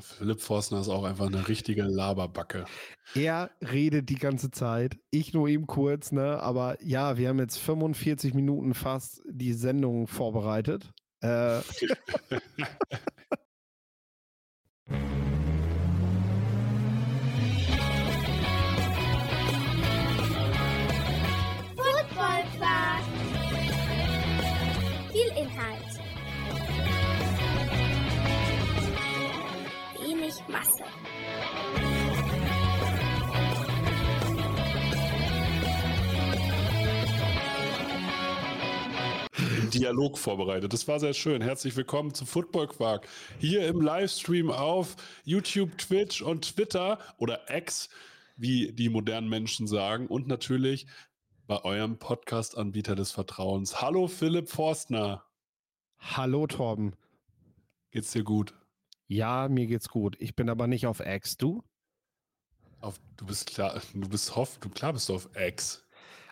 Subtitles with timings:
[0.00, 2.64] Ja, Philipp Forstner ist auch einfach eine richtige Laberbacke.
[3.14, 6.40] Er redet die ganze Zeit, ich nur eben kurz, ne?
[6.40, 10.92] Aber ja, wir haben jetzt 45 Minuten fast die Sendung vorbereitet.
[11.20, 11.60] Äh,
[30.50, 30.84] Masse.
[39.72, 40.72] Dialog vorbereitet.
[40.72, 41.42] Das war sehr schön.
[41.42, 43.06] Herzlich willkommen zu Football Quark.
[43.38, 47.88] Hier im Livestream auf YouTube, Twitch und Twitter oder X,
[48.36, 50.08] wie die modernen Menschen sagen.
[50.08, 50.86] Und natürlich
[51.46, 53.80] bei eurem Podcast-Anbieter des Vertrauens.
[53.80, 55.24] Hallo Philipp Forstner.
[55.98, 56.96] Hallo Torben.
[57.92, 58.54] Geht's dir gut?
[59.10, 60.16] Ja, mir geht's gut.
[60.20, 61.36] Ich bin aber nicht auf X.
[61.36, 61.64] Du?
[62.80, 65.84] Auf, du bist klar, du bist hoff, du klar bist du auf X.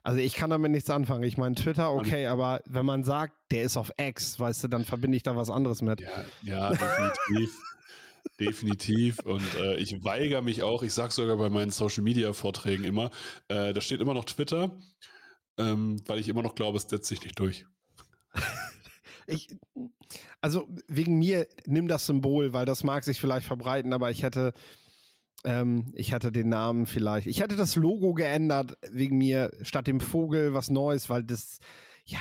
[0.04, 1.24] Also ich kann damit nichts anfangen.
[1.24, 4.84] Ich meine, Twitter, okay, aber wenn man sagt, der ist auf X, weißt du, dann
[4.84, 6.00] verbinde ich da was anderes mit.
[6.00, 7.60] Ja, ja definitiv.
[8.40, 9.18] definitiv.
[9.24, 13.10] Und äh, ich weigere mich auch, ich sage sogar bei meinen Social Media Vorträgen immer,
[13.48, 14.70] äh, da steht immer noch Twitter,
[15.56, 17.66] ähm, weil ich immer noch glaube, es setzt sich nicht durch.
[19.30, 19.48] Ich,
[20.40, 24.52] also wegen mir nimm das Symbol, weil das mag sich vielleicht verbreiten, aber ich hätte,
[25.44, 30.00] ähm, ich hätte den Namen vielleicht, ich hätte das Logo geändert wegen mir statt dem
[30.00, 31.58] Vogel was Neues, weil das,
[32.04, 32.18] ja,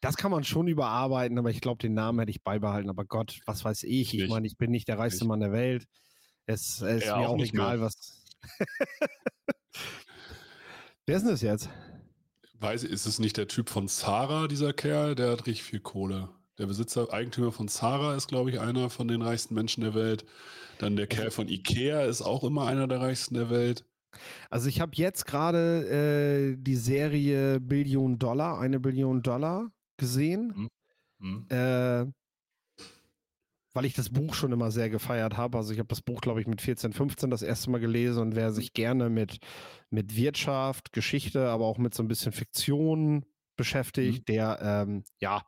[0.00, 2.90] das kann man schon überarbeiten, aber ich glaube, den Namen hätte ich beibehalten.
[2.90, 4.12] Aber Gott, was weiß ich?
[4.18, 5.86] Ich meine, ich bin nicht der reichste Ich- Mann der Welt.
[6.46, 7.86] Es, es ist Ja, mir auch auch nicht egal, mehr.
[7.86, 8.22] was.
[11.06, 11.68] Wer ist denn das jetzt?
[12.60, 15.14] Weiß ich, ist es nicht der Typ von Zara, dieser Kerl?
[15.14, 16.28] Der hat richtig viel Kohle.
[16.58, 20.24] Der Besitzer, Eigentümer von Zara ist, glaube ich, einer von den reichsten Menschen der Welt.
[20.78, 23.84] Dann der Kerl von Ikea ist auch immer einer der reichsten der Welt.
[24.50, 30.68] Also ich habe jetzt gerade äh, die Serie Billion Dollar, eine Billion Dollar gesehen,
[31.20, 31.46] Hm?
[31.48, 32.06] äh,
[33.72, 35.58] weil ich das Buch schon immer sehr gefeiert habe.
[35.58, 38.36] Also ich habe das Buch, glaube ich, mit 14, 15 das erste Mal gelesen und
[38.36, 39.38] wer sich gerne mit,
[39.90, 43.24] mit Wirtschaft, Geschichte, aber auch mit so ein bisschen Fiktion
[43.56, 45.42] beschäftigt, der, ähm, ja,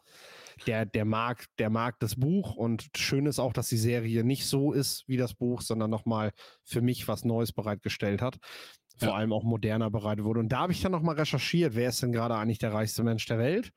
[0.67, 4.47] der, der mag, der mag das Buch und schön ist auch, dass die Serie nicht
[4.47, 6.33] so ist wie das Buch, sondern nochmal
[6.65, 8.39] für mich was Neues bereitgestellt hat.
[8.99, 9.15] Vor Ja.
[9.17, 10.41] allem auch moderner bereitet wurde.
[10.41, 13.27] Und da habe ich dann nochmal recherchiert, wer ist denn gerade eigentlich der reichste Mensch
[13.27, 13.73] der Welt?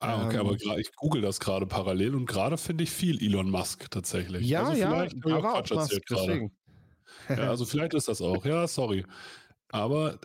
[0.00, 3.48] Ah, okay, Ähm, aber ich google das gerade parallel und gerade finde ich viel Elon
[3.50, 4.46] Musk tatsächlich.
[4.46, 5.98] Ja, also ja, da auch war gerade.
[6.10, 6.56] deswegen.
[7.28, 8.44] Ja, also vielleicht ist das auch.
[8.44, 9.04] Ja, sorry.
[9.70, 10.18] Aber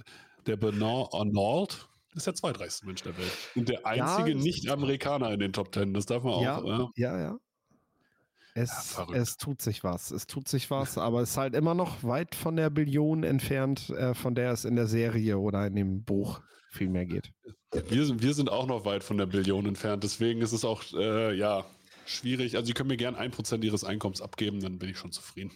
[0.48, 3.32] der Bernard Arnault ist der zweitreichste Mensch der Welt.
[3.56, 5.94] Und der einzige das- Nicht-Amerikaner in den Top Ten.
[5.94, 6.42] Das darf man auch.
[6.44, 6.64] Ja.
[6.66, 6.90] Ja.
[6.96, 7.38] Ja, ja.
[8.54, 10.12] Es, es tut sich was.
[10.12, 13.90] Es tut sich was, aber es ist halt immer noch weit von der Billion entfernt,
[13.92, 17.32] äh, von der es in der Serie oder in dem Buch viel mehr geht.
[17.88, 20.04] Wir, sind, wir sind auch noch weit von der Billion entfernt.
[20.04, 21.64] Deswegen ist es auch, äh, ja,
[22.06, 22.58] schwierig.
[22.58, 25.52] Also, Sie können mir gern ein Prozent Ihres Einkommens abgeben, dann bin ich schon zufrieden.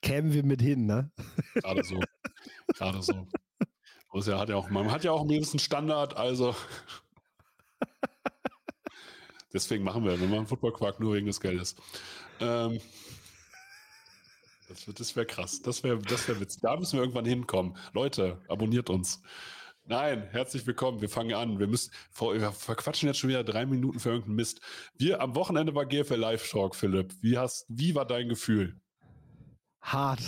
[0.00, 1.10] Kämen wir mit hin, ne?
[1.54, 2.00] Gerade so.
[2.74, 3.26] Gerade so.
[4.14, 6.54] Bloß ja, hat ja auch, man hat ja auch einen gewissen Standard, also.
[9.52, 11.74] Deswegen machen wir, wir machen Football Quark nur wegen des Geldes.
[12.38, 12.80] Ähm,
[14.68, 15.62] das wird- das wäre krass.
[15.62, 16.60] Das wäre das wär Witz.
[16.60, 17.76] Da müssen wir irgendwann hinkommen.
[17.92, 19.20] Leute, abonniert uns.
[19.84, 21.00] Nein, herzlich willkommen.
[21.00, 21.58] Wir fangen an.
[21.58, 24.60] Wir müssen, wir verquatschen jetzt schon wieder drei Minuten für irgendeinen Mist.
[24.96, 27.12] Wir, am Wochenende war GFL Live Talk, Philipp.
[27.20, 28.80] Wie hast, wie war dein Gefühl?
[29.82, 30.22] Hart.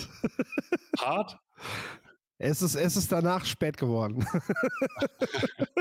[0.99, 1.39] Hart?
[2.39, 4.25] Es ist, es ist danach spät geworden.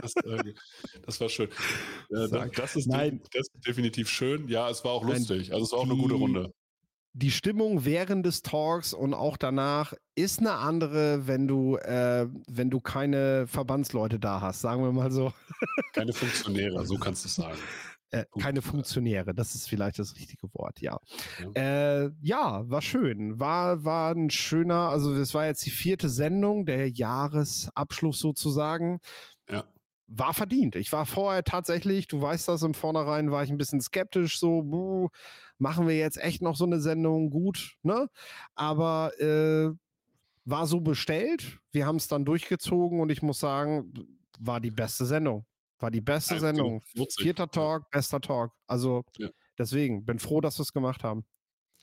[0.03, 0.55] Das, äh,
[1.05, 1.49] das war schön.
[2.11, 3.21] Das, ist Nein.
[3.33, 4.47] das ist definitiv schön.
[4.47, 5.53] Ja, es war auch lustig.
[5.53, 6.53] Also es war auch eine gute Runde.
[7.13, 12.71] Die Stimmung während des Talks und auch danach ist eine andere, wenn du, äh, wenn
[12.71, 15.33] du keine Verbandsleute da hast, sagen wir mal so.
[15.93, 17.59] Keine Funktionäre, so kannst du es sagen.
[18.21, 20.99] Äh, keine Funktionäre, das ist vielleicht das richtige Wort, ja.
[21.55, 22.05] Ja.
[22.05, 23.39] Äh, ja, war schön.
[23.39, 29.01] War, war ein schöner, also das war jetzt die vierte Sendung, der Jahresabschluss sozusagen.
[29.51, 29.65] Ja.
[30.09, 30.77] War verdient.
[30.77, 34.63] Ich war vorher tatsächlich, du weißt das, im Vornherein war ich ein bisschen skeptisch, so,
[34.63, 35.09] buh,
[35.59, 38.09] machen wir jetzt echt noch so eine Sendung gut, ne?
[38.55, 39.71] Aber äh,
[40.45, 41.59] war so bestellt.
[41.73, 43.93] Wir haben es dann durchgezogen und ich muss sagen,
[44.39, 45.45] war die beste Sendung.
[45.81, 46.83] War die beste Also, Sendung.
[46.95, 47.23] wurzig.
[47.23, 48.53] Vierter Talk, bester Talk.
[48.67, 49.29] Also Ja.
[49.59, 51.25] deswegen, bin froh, dass wir es gemacht haben.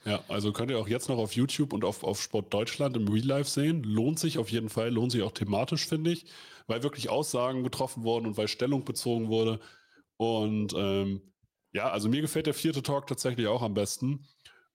[0.06, 3.08] Ja, also könnt ihr auch jetzt noch auf YouTube und auf, auf Sport Deutschland im
[3.08, 3.84] Real Life sehen.
[3.84, 6.26] Lohnt sich auf jeden Fall, lohnt sich auch thematisch, finde ich,
[6.68, 9.62] weil wirklich Aussagen getroffen wurden und weil Stellung bezogen wurde.
[10.18, 11.34] Und ähm,
[11.72, 14.28] ja, also mir gefällt der vierte Talk tatsächlich auch am besten.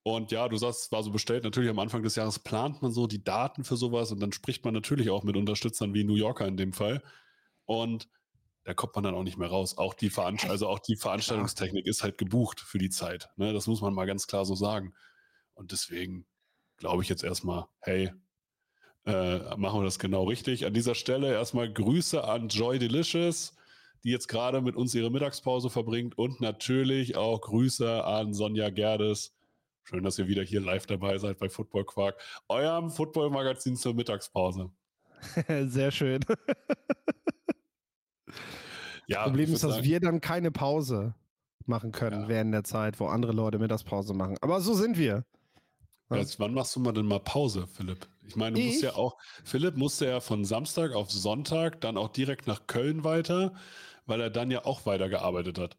[0.02, 1.44] Und ja, du sagst, es war so bestellt.
[1.44, 4.64] Natürlich am Anfang des Jahres plant man so die Daten für sowas und dann spricht
[4.64, 7.02] man natürlich auch mit Unterstützern wie New Yorker in dem Fall.
[7.66, 8.08] Und
[8.68, 9.78] da kommt man dann auch nicht mehr raus.
[9.78, 13.30] Auch die, Veranst also auch die Veranstaltungstechnik ist halt gebucht für die Zeit.
[13.36, 13.54] Ne?
[13.54, 14.92] Das muss man mal ganz klar so sagen.
[15.54, 16.26] Und deswegen
[16.76, 18.12] glaube ich jetzt erstmal, hey,
[19.06, 20.66] äh, machen wir das genau richtig.
[20.66, 23.56] An dieser Stelle erstmal Grüße an Joy Delicious,
[24.04, 29.34] die jetzt gerade mit uns ihre Mittagspause verbringt und natürlich auch Grüße an Sonja Gerdes.
[29.84, 34.70] Schön, dass ihr wieder hier live dabei seid bei Football Quark, eurem Football-Magazin zur Mittagspause.
[35.68, 36.20] Sehr schön.
[39.08, 41.14] ja, das Problem ist, dass sagen, wir dann keine Pause
[41.66, 42.28] machen können ja.
[42.28, 44.36] während der Zeit, wo andere Leute Mittagspause machen.
[44.40, 45.24] Aber so sind wir.
[46.10, 48.08] Jetzt, wann machst du mal denn mal Pause, Philipp?
[48.26, 48.68] Ich meine, du ich?
[48.68, 53.04] musst ja auch, Philipp musste ja von Samstag auf Sonntag dann auch direkt nach Köln
[53.04, 53.52] weiter,
[54.06, 55.76] weil er dann ja auch weitergearbeitet hat.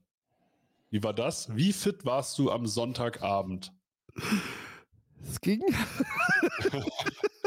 [0.91, 1.55] Wie war das?
[1.55, 3.71] Wie fit warst du am Sonntagabend?
[5.23, 5.61] Es ging.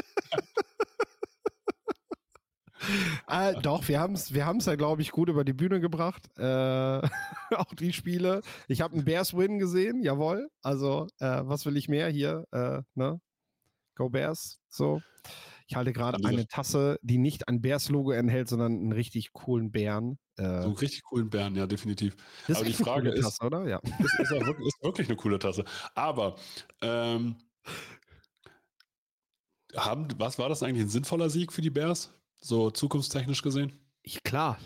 [3.28, 6.28] äh, doch, wir haben es wir haben's ja, glaube ich, gut über die Bühne gebracht.
[6.38, 6.42] Äh,
[7.56, 8.42] auch die Spiele.
[8.68, 10.48] Ich habe einen Bears-Win gesehen, jawohl.
[10.62, 12.46] Also, äh, was will ich mehr hier?
[12.52, 13.20] Äh, ne?
[13.94, 14.58] Go Bears.
[14.68, 15.00] So.
[15.68, 20.18] Ich halte gerade eine Tasse, die nicht ein Bears-Logo enthält, sondern einen richtig coolen Bären.
[20.36, 22.16] Äh, so einen richtig coolen Bären, ja, definitiv.
[22.46, 23.66] Das Aber die Frage ist, Tasse, oder?
[23.66, 23.80] Ja.
[23.98, 25.64] Ist, ist, wirklich, ist, wirklich eine coole Tasse.
[25.94, 26.36] Aber
[26.82, 27.36] ähm,
[29.76, 32.12] haben, was war das eigentlich ein sinnvoller Sieg für die Bears?
[32.42, 33.72] So zukunftstechnisch gesehen?
[34.02, 34.58] Ich, klar.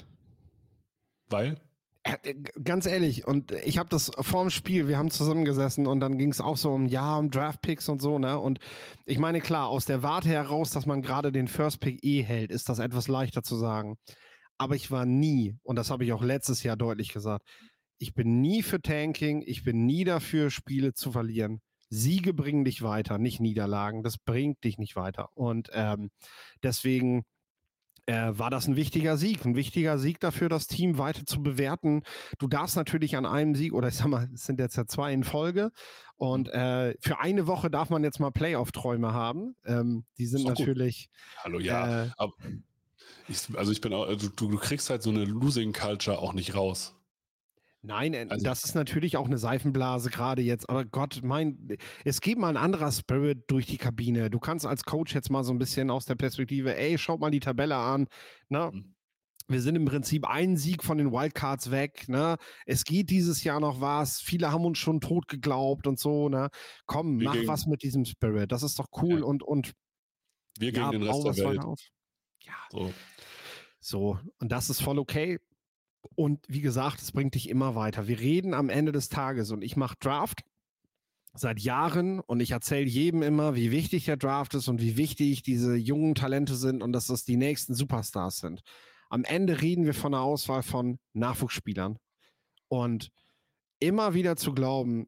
[1.28, 1.60] Weil?
[2.04, 2.34] Äh,
[2.64, 6.40] ganz ehrlich, und ich habe das vorm Spiel, wir haben zusammengesessen und dann ging es
[6.40, 8.38] auch so um ja, um Draftpicks und so, ne?
[8.38, 8.60] Und
[9.04, 12.50] ich meine, klar, aus der Warte heraus, dass man gerade den First Pick eh hält,
[12.50, 13.96] ist das etwas leichter zu sagen.
[14.56, 17.46] Aber ich war nie, und das habe ich auch letztes Jahr deutlich gesagt,
[17.98, 21.60] ich bin nie für Tanking, ich bin nie dafür, Spiele zu verlieren.
[21.90, 24.02] Siege bringen dich weiter, nicht Niederlagen.
[24.02, 25.28] Das bringt dich nicht weiter.
[25.34, 26.10] Und ähm,
[26.62, 27.24] deswegen
[28.06, 29.44] äh, war das ein wichtiger Sieg.
[29.44, 32.02] Ein wichtiger Sieg dafür, das Team weiter zu bewerten.
[32.38, 35.12] Du darfst natürlich an einem Sieg, oder ich sag mal, es sind jetzt ja zwei
[35.12, 35.70] in Folge.
[36.16, 39.56] Und äh, für eine Woche darf man jetzt mal Playoff-Träume haben.
[39.64, 41.08] Ähm, die sind natürlich.
[41.10, 41.44] Gut.
[41.44, 42.04] Hallo, ja.
[42.04, 42.10] Äh,
[43.28, 46.32] ich, also ich bin auch, also du, du kriegst halt so eine Losing Culture auch
[46.32, 46.94] nicht raus.
[47.86, 50.68] Nein, äh, also, das ist natürlich auch eine Seifenblase gerade jetzt.
[50.68, 54.28] Aber Gott, mein, es geht mal ein anderer Spirit durch die Kabine.
[54.28, 57.30] Du kannst als Coach jetzt mal so ein bisschen aus der Perspektive, ey, schaut mal
[57.30, 58.08] die Tabelle an.
[58.48, 58.70] Ne?
[58.72, 58.94] Mhm.
[59.48, 62.08] Wir sind im Prinzip einen Sieg von den Wildcards weg.
[62.08, 62.36] Ne?
[62.66, 64.20] Es geht dieses Jahr noch was.
[64.20, 66.28] Viele haben uns schon tot geglaubt und so.
[66.28, 66.48] Ne?
[66.86, 68.50] Komm, wir mach gegen, was mit diesem Spirit.
[68.50, 69.24] Das ist doch cool ja.
[69.24, 69.74] und, und
[70.58, 71.62] wir gegen ja, den Rest der Welt.
[72.42, 72.54] Ja.
[72.70, 72.92] So.
[73.78, 75.38] so, und das ist voll okay.
[76.14, 78.08] Und wie gesagt, es bringt dich immer weiter.
[78.08, 80.42] Wir reden am Ende des Tages und ich mache Draft
[81.34, 85.42] seit Jahren und ich erzähle jedem immer, wie wichtig der Draft ist und wie wichtig
[85.42, 88.62] diese jungen Talente sind und dass das die nächsten Superstars sind.
[89.08, 91.98] Am Ende reden wir von einer Auswahl von Nachwuchsspielern.
[92.68, 93.10] Und
[93.78, 95.06] immer wieder zu glauben,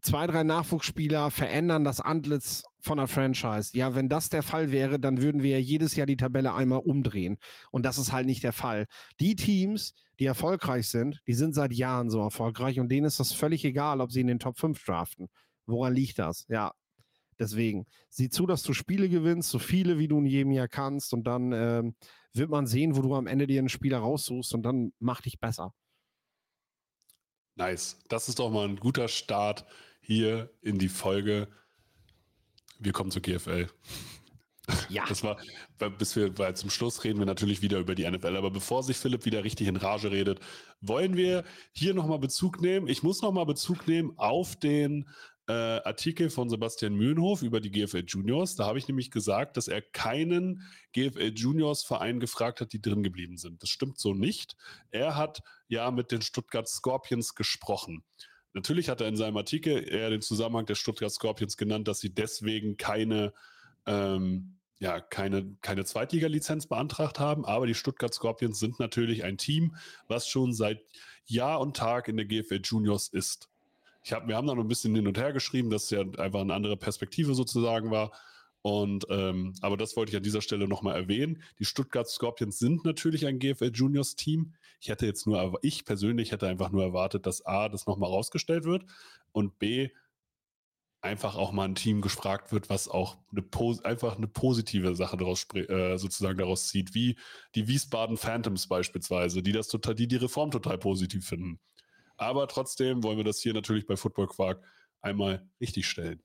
[0.00, 3.76] zwei, drei Nachwuchsspieler verändern das Antlitz von der Franchise.
[3.76, 7.38] Ja, wenn das der Fall wäre, dann würden wir jedes Jahr die Tabelle einmal umdrehen.
[7.70, 8.86] Und das ist halt nicht der Fall.
[9.20, 13.32] Die Teams, die erfolgreich sind, die sind seit Jahren so erfolgreich und denen ist das
[13.32, 15.28] völlig egal, ob sie in den Top 5 draften.
[15.66, 16.44] Woran liegt das?
[16.48, 16.72] Ja,
[17.38, 17.86] deswegen.
[18.08, 21.24] Sieh zu, dass du Spiele gewinnst, so viele wie du in jedem Jahr kannst und
[21.24, 21.94] dann ähm,
[22.34, 25.38] wird man sehen, wo du am Ende dir einen Spieler raussuchst und dann mach dich
[25.38, 25.72] besser.
[27.54, 27.98] Nice.
[28.08, 29.66] Das ist doch mal ein guter Start
[30.00, 31.48] hier in die Folge.
[32.82, 33.68] Wir kommen zur GFL.
[34.88, 35.04] Ja.
[35.08, 35.38] Das war,
[35.98, 38.36] bis wir, weil zum Schluss reden wir natürlich wieder über die NFL.
[38.36, 40.40] Aber bevor sich Philipp wieder richtig in Rage redet,
[40.80, 42.86] wollen wir hier nochmal Bezug nehmen.
[42.86, 45.08] Ich muss nochmal Bezug nehmen auf den
[45.48, 48.54] äh, Artikel von Sebastian Mühlenhof über die GFL Juniors.
[48.54, 50.62] Da habe ich nämlich gesagt, dass er keinen
[50.92, 53.62] GFL Juniors Verein gefragt hat, die drin geblieben sind.
[53.62, 54.56] Das stimmt so nicht.
[54.90, 58.04] Er hat ja mit den Stuttgart Scorpions gesprochen.
[58.54, 62.10] Natürlich hat er in seinem Artikel eher den Zusammenhang der Stuttgart Scorpions genannt, dass sie
[62.10, 63.32] deswegen keine,
[63.86, 67.44] ähm, ja, keine, keine Zweitliga-Lizenz beantragt haben.
[67.44, 69.76] Aber die Stuttgart Scorpions sind natürlich ein Team,
[70.08, 70.82] was schon seit
[71.24, 73.48] Jahr und Tag in der GFL Juniors ist.
[74.04, 76.00] Ich hab, wir haben da noch ein bisschen hin und her geschrieben, dass es ja
[76.00, 78.12] einfach eine andere Perspektive sozusagen war.
[78.62, 81.42] Und ähm, aber das wollte ich an dieser Stelle nochmal erwähnen.
[81.58, 84.54] Die Stuttgart Scorpions sind natürlich ein GFL Juniors Team.
[84.82, 88.64] Ich hätte jetzt nur, ich persönlich hätte einfach nur erwartet, dass A, das nochmal rausgestellt
[88.64, 88.84] wird
[89.30, 89.90] und B,
[91.00, 93.44] einfach auch mal ein Team gefragt wird, was auch eine
[93.84, 97.16] einfach eine positive Sache daraus äh, sozusagen daraus zieht, wie
[97.54, 101.60] die Wiesbaden Phantoms beispielsweise, die das total, die die Reform total positiv finden.
[102.16, 104.64] Aber trotzdem wollen wir das hier natürlich bei Football Quark
[105.00, 106.22] einmal richtig stellen.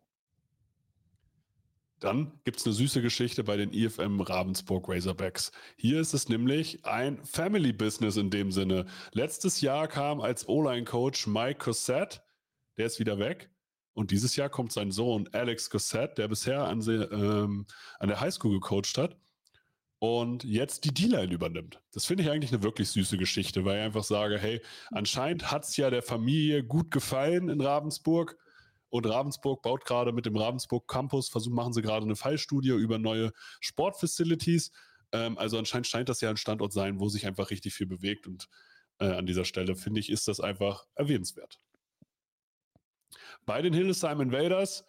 [1.99, 5.51] Dann gibt es eine süße Geschichte bei den IFM Ravensburg Razorbacks.
[5.77, 8.85] Hier ist es nämlich ein Family Business in dem Sinne.
[9.13, 12.21] Letztes Jahr kam als O-Line-Coach Mike Cossett,
[12.77, 13.49] der ist wieder weg.
[13.93, 17.65] Und dieses Jahr kommt sein Sohn Alex Cossett, der bisher an, ähm,
[17.99, 19.17] an der Highschool gecoacht hat
[19.97, 21.81] und jetzt die D-Line übernimmt.
[21.93, 24.61] Das finde ich eigentlich eine wirklich süße Geschichte, weil ich einfach sage, hey,
[24.91, 28.37] anscheinend hat es ja der Familie gut gefallen in Ravensburg
[28.89, 32.97] und Ravensburg baut gerade mit dem Ravensburg Campus, versuchen, machen sie gerade eine Fallstudie über
[32.97, 34.71] neue Sportfacilities.
[35.11, 38.27] Ähm, also anscheinend scheint das ja ein Standort sein, wo sich einfach richtig viel bewegt
[38.27, 38.47] und
[38.99, 41.59] äh, an dieser Stelle finde ich, ist das einfach erwähnenswert.
[43.45, 44.83] Bei den Hildesheim Invaders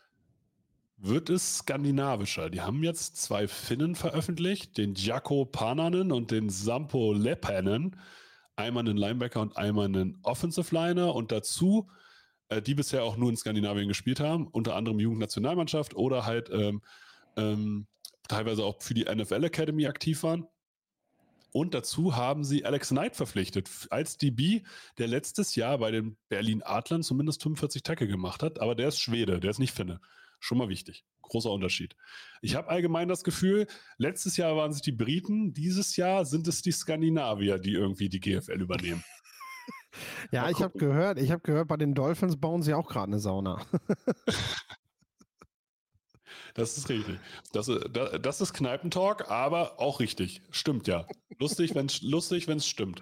[0.96, 2.50] wird es skandinavischer.
[2.50, 7.96] Die haben jetzt zwei Finnen veröffentlicht, den Jaco Pananen und den Sampo Lepanen.
[8.56, 11.88] Einmal einen Linebacker und einmal einen Offensive Liner und dazu,
[12.48, 16.82] äh, die bisher auch nur in Skandinavien gespielt haben, unter anderem Jugendnationalmannschaft oder halt ähm,
[17.36, 17.86] ähm,
[18.28, 20.46] teilweise auch für die NFL Academy aktiv waren.
[21.50, 24.62] Und dazu haben sie Alex Knight verpflichtet als DB,
[24.98, 28.60] der letztes Jahr bei den Berlin Adlern zumindest 45 Tackle gemacht hat.
[28.60, 30.00] Aber der ist Schwede, der ist nicht Finne.
[30.40, 31.04] Schon mal wichtig.
[31.22, 31.96] Großer Unterschied.
[32.42, 36.62] Ich habe allgemein das Gefühl, letztes Jahr waren es die Briten, dieses Jahr sind es
[36.62, 39.04] die Skandinavier, die irgendwie die GFL übernehmen.
[40.32, 43.08] ja, mal ich habe gehört, ich habe gehört, bei den Dolphins bauen sie auch gerade
[43.08, 43.60] eine Sauna.
[46.54, 47.20] Das ist richtig.
[47.52, 47.70] Das,
[48.20, 50.42] das ist Kneipentalk, aber auch richtig.
[50.50, 51.06] Stimmt ja.
[51.38, 53.00] Lustig, wenn es lustig, stimmt.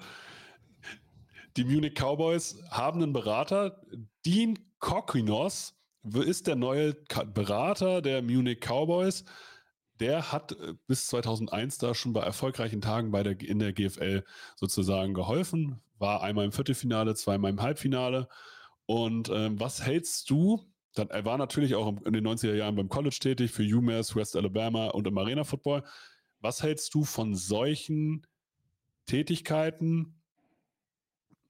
[1.56, 3.80] Die Munich Cowboys haben einen Berater,
[4.26, 6.94] Dean Kokinos, ist der neue
[7.32, 9.24] Berater der Munich Cowboys.
[10.00, 14.24] Der hat äh, bis 2001 da schon bei erfolgreichen Tagen bei der, in der GFL
[14.56, 15.80] sozusagen geholfen.
[15.98, 18.28] War einmal im Viertelfinale, zweimal im Halbfinale.
[18.86, 20.64] Und ähm, was hältst du?
[20.94, 24.36] Dann, er war natürlich auch in den 90er Jahren beim College tätig für UMass, West
[24.36, 25.82] Alabama und im Arena Football.
[26.40, 28.26] Was hältst du von solchen
[29.06, 30.16] Tätigkeiten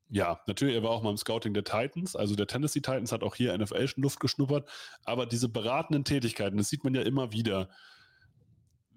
[0.09, 2.15] ja, natürlich, er war auch mal im Scouting der Titans.
[2.15, 4.69] Also der Tennessee Titans hat auch hier NFL schon Luft geschnuppert.
[5.05, 7.69] Aber diese beratenden Tätigkeiten, das sieht man ja immer wieder.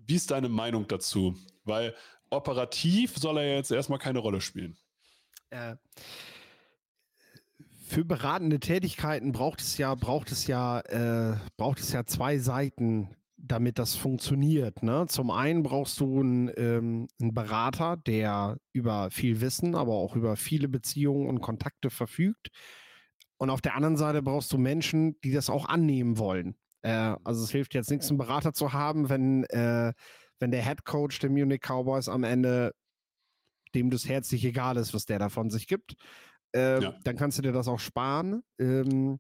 [0.09, 1.37] Wie ist deine Meinung dazu?
[1.65, 1.93] Weil
[2.31, 4.75] operativ soll er jetzt erstmal keine Rolle spielen.
[5.51, 5.75] Äh,
[7.85, 13.15] für beratende Tätigkeiten braucht es ja, braucht es ja, äh, braucht es ja zwei Seiten
[13.37, 14.83] damit das funktioniert.
[14.83, 15.05] Ne?
[15.07, 20.35] Zum einen brauchst du einen, ähm, einen, Berater, der über viel Wissen, aber auch über
[20.35, 22.49] viele Beziehungen und Kontakte verfügt.
[23.37, 26.55] Und auf der anderen Seite brauchst du Menschen, die das auch annehmen wollen.
[26.81, 29.93] Äh, also es hilft jetzt nichts, einen Berater zu haben, wenn, äh,
[30.39, 32.73] wenn der Head Coach der Munich Cowboys am Ende
[33.75, 35.93] dem das herzlich egal ist, was der davon sich gibt.
[36.55, 36.95] Äh, ja.
[37.03, 38.41] Dann kannst du dir das auch sparen.
[38.57, 39.19] Ähm,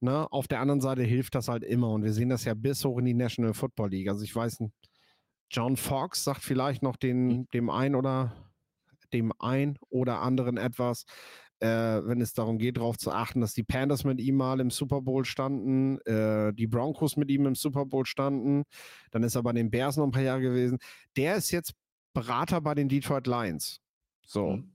[0.00, 0.30] Ne?
[0.30, 2.98] Auf der anderen Seite hilft das halt immer und wir sehen das ja bis hoch
[2.98, 4.08] in die National Football League.
[4.08, 4.62] Also ich weiß,
[5.50, 7.48] John Fox sagt vielleicht noch den, mhm.
[7.52, 8.32] dem ein oder
[9.12, 11.04] dem ein oder anderen etwas,
[11.60, 14.70] äh, wenn es darum geht, darauf zu achten, dass die Panthers mit ihm mal im
[14.70, 18.64] Super Bowl standen, äh, die Broncos mit ihm im Super Bowl standen,
[19.10, 20.78] dann ist er bei den Bears noch ein paar Jahre gewesen.
[21.16, 21.74] Der ist jetzt
[22.14, 23.80] Berater bei den Detroit Lions.
[24.26, 24.52] So.
[24.52, 24.72] Mhm.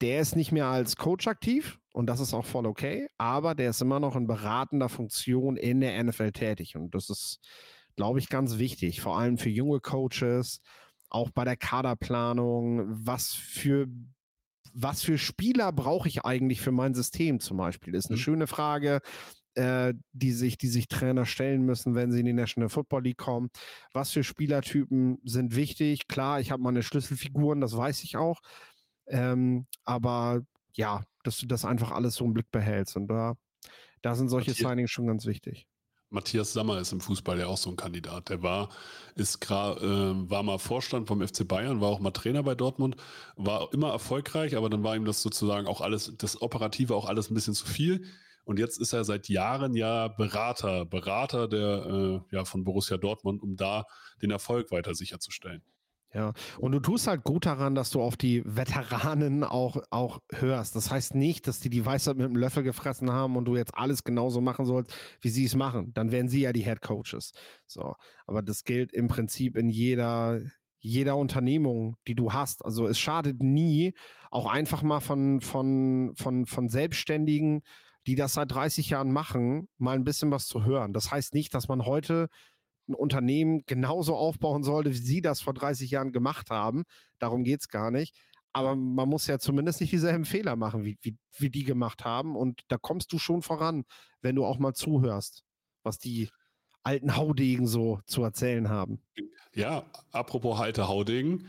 [0.00, 3.70] Der ist nicht mehr als Coach aktiv, und das ist auch voll okay, aber der
[3.70, 7.38] ist immer noch in beratender Funktion in der NFL tätig und das ist,
[7.94, 10.60] glaube ich, ganz wichtig, vor allem für junge Coaches,
[11.08, 13.86] auch bei der Kaderplanung, was für
[14.74, 17.94] was für Spieler brauche ich eigentlich für mein System zum Beispiel?
[17.94, 18.22] Ist eine mhm.
[18.22, 19.00] schöne Frage,
[19.54, 23.18] äh, die, sich, die sich Trainer stellen müssen, wenn sie in die National Football League
[23.18, 23.50] kommen.
[23.92, 26.08] Was für Spielertypen sind wichtig?
[26.08, 28.40] Klar, ich habe meine Schlüsselfiguren, das weiß ich auch.
[29.06, 30.42] Ähm, aber
[30.74, 32.96] ja, dass du das einfach alles so im Blick behältst.
[32.96, 33.34] Und da,
[34.02, 35.68] da sind solche Signings schon ganz wichtig.
[36.14, 38.30] Matthias Sammer ist im Fußball ja auch so ein Kandidat.
[38.30, 38.70] Der war,
[39.16, 42.96] ist äh, war mal Vorstand vom FC Bayern, war auch mal Trainer bei Dortmund,
[43.36, 47.30] war immer erfolgreich, aber dann war ihm das sozusagen auch alles, das Operative auch alles
[47.30, 48.06] ein bisschen zu viel.
[48.44, 53.42] Und jetzt ist er seit Jahren ja Berater, Berater der, äh, ja, von Borussia Dortmund,
[53.42, 53.84] um da
[54.22, 55.62] den Erfolg weiter sicherzustellen.
[56.14, 60.76] Ja, und du tust halt gut daran, dass du auf die Veteranen auch, auch hörst.
[60.76, 63.74] Das heißt nicht, dass die die Weisheit mit dem Löffel gefressen haben und du jetzt
[63.74, 65.92] alles genauso machen sollst, wie sie es machen.
[65.92, 67.32] Dann wären sie ja die Head Coaches.
[67.66, 67.96] So,
[68.28, 70.40] aber das gilt im Prinzip in jeder,
[70.78, 72.64] jeder Unternehmung, die du hast.
[72.64, 73.92] Also es schadet nie,
[74.30, 77.62] auch einfach mal von, von, von, von Selbstständigen,
[78.06, 80.92] die das seit 30 Jahren machen, mal ein bisschen was zu hören.
[80.92, 82.28] Das heißt nicht, dass man heute
[82.88, 86.84] ein Unternehmen genauso aufbauen sollte, wie Sie das vor 30 Jahren gemacht haben.
[87.18, 88.14] Darum geht es gar nicht.
[88.52, 92.36] aber man muss ja zumindest nicht dieselben Fehler machen, wie, wie, wie die gemacht haben.
[92.36, 93.84] Und da kommst du schon voran,
[94.20, 95.42] wenn du auch mal zuhörst,
[95.82, 96.28] was die
[96.84, 99.02] alten Haudegen so zu erzählen haben.
[99.54, 101.48] Ja, apropos alte Haudegen.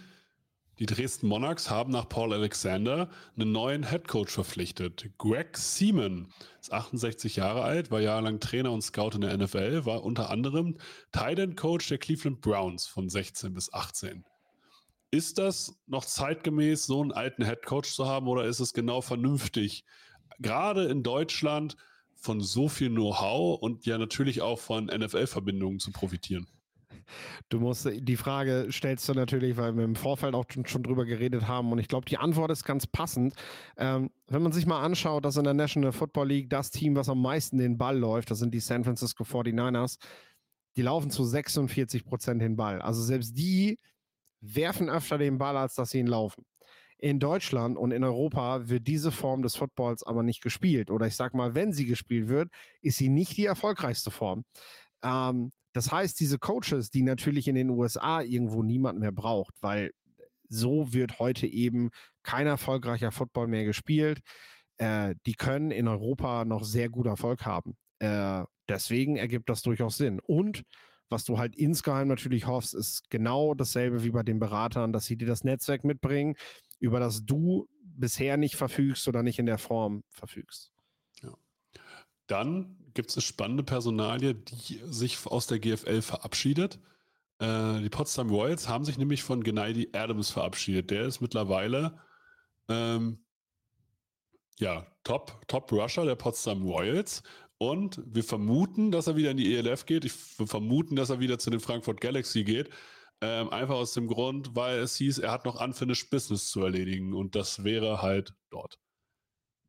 [0.78, 5.10] Die Dresden Monarchs haben nach Paul Alexander einen neuen Headcoach verpflichtet.
[5.18, 6.28] Greg Seaman
[6.60, 10.78] ist 68 Jahre alt, war jahrelang Trainer und Scout in der NFL, war unter anderem
[11.14, 14.26] Tight End Coach der Cleveland Browns von 16 bis 18.
[15.12, 19.86] Ist das noch zeitgemäß, so einen alten Headcoach zu haben oder ist es genau vernünftig,
[20.40, 21.78] gerade in Deutschland
[22.16, 26.48] von so viel Know-how und ja natürlich auch von NFL-Verbindungen zu profitieren?
[27.50, 31.06] Du musst, die Frage stellst du natürlich, weil wir im Vorfeld auch schon, schon drüber
[31.06, 33.34] geredet haben und ich glaube, die Antwort ist ganz passend.
[33.78, 37.10] Ähm, wenn man sich mal anschaut, dass in der National Football League das Team, was
[37.10, 39.98] am meisten den Ball läuft, das sind die San Francisco 49ers,
[40.76, 42.82] die laufen zu 46 Prozent den Ball.
[42.82, 43.80] Also selbst die
[44.42, 46.46] werfen öfter den Ball, als dass sie ihn laufen.
[46.98, 50.90] In Deutschland und in Europa wird diese Form des Footballs aber nicht gespielt.
[50.90, 52.50] Oder ich sag mal, wenn sie gespielt wird,
[52.82, 54.46] ist sie nicht die erfolgreichste Form.
[55.04, 59.92] Ähm, das heißt, diese Coaches, die natürlich in den USA irgendwo niemand mehr braucht, weil
[60.48, 61.90] so wird heute eben
[62.24, 64.22] kein erfolgreicher Football mehr gespielt,
[64.78, 67.76] äh, die können in Europa noch sehr gut Erfolg haben.
[68.00, 70.22] Äh, deswegen ergibt das durchaus Sinn.
[70.22, 70.64] Und
[71.10, 75.18] was du halt insgeheim natürlich hoffst, ist genau dasselbe wie bei den Beratern, dass sie
[75.18, 76.36] dir das Netzwerk mitbringen,
[76.80, 80.72] über das du bisher nicht verfügst oder nicht in der Form verfügst.
[81.22, 81.34] Ja.
[82.28, 86.80] Dann gibt es eine spannende Personalie, die sich aus der GFL verabschiedet.
[87.40, 90.90] Äh, die Potsdam Royals haben sich nämlich von Gennady Adams verabschiedet.
[90.90, 92.00] Der ist mittlerweile
[92.70, 93.20] ähm,
[94.58, 97.22] ja, Top, Top Rusher der Potsdam Royals.
[97.58, 100.06] Und wir vermuten, dass er wieder in die ELF geht.
[100.06, 102.70] Ich vermuten, dass er wieder zu den Frankfurt Galaxy geht.
[103.22, 107.14] Ähm, einfach aus dem Grund, weil es hieß, er hat noch Unfinished Business zu erledigen.
[107.14, 108.80] Und das wäre halt dort.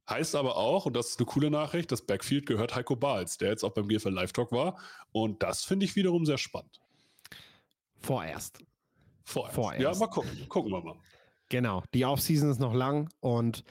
[0.08, 3.50] Heißt aber auch, und das ist eine coole Nachricht, das Backfield gehört Heiko Bahls, der
[3.50, 4.78] jetzt auch beim GFL Live Talk war.
[5.12, 6.80] Und das finde ich wiederum sehr spannend.
[7.98, 8.58] Vorerst.
[9.24, 9.54] Vorerst.
[9.54, 9.82] Vorerst.
[9.82, 10.48] Ja, mal gucken.
[10.48, 10.96] Gucken wir mal.
[11.48, 11.82] Genau.
[11.92, 13.64] Die Offseason ist noch lang und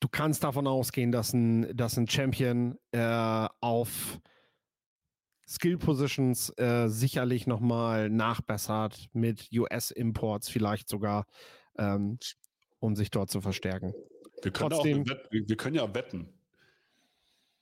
[0.00, 4.18] du kannst davon ausgehen, dass ein, dass ein Champion äh, auf
[5.46, 11.26] Skill Positions äh, sicherlich nochmal nachbessert mit US-Imports vielleicht sogar,
[11.78, 12.18] ähm,
[12.80, 13.94] um sich dort zu verstärken.
[14.42, 16.28] Wir können, Trotzdem, auch wir können ja wetten.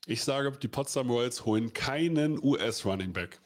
[0.07, 3.41] Ich sage, die Potsdam Royals holen keinen US-Running Back.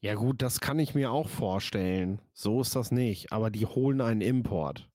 [0.00, 2.20] Ja, gut, das kann ich mir auch vorstellen.
[2.32, 3.32] So ist das nicht.
[3.32, 4.88] Aber die holen einen Import.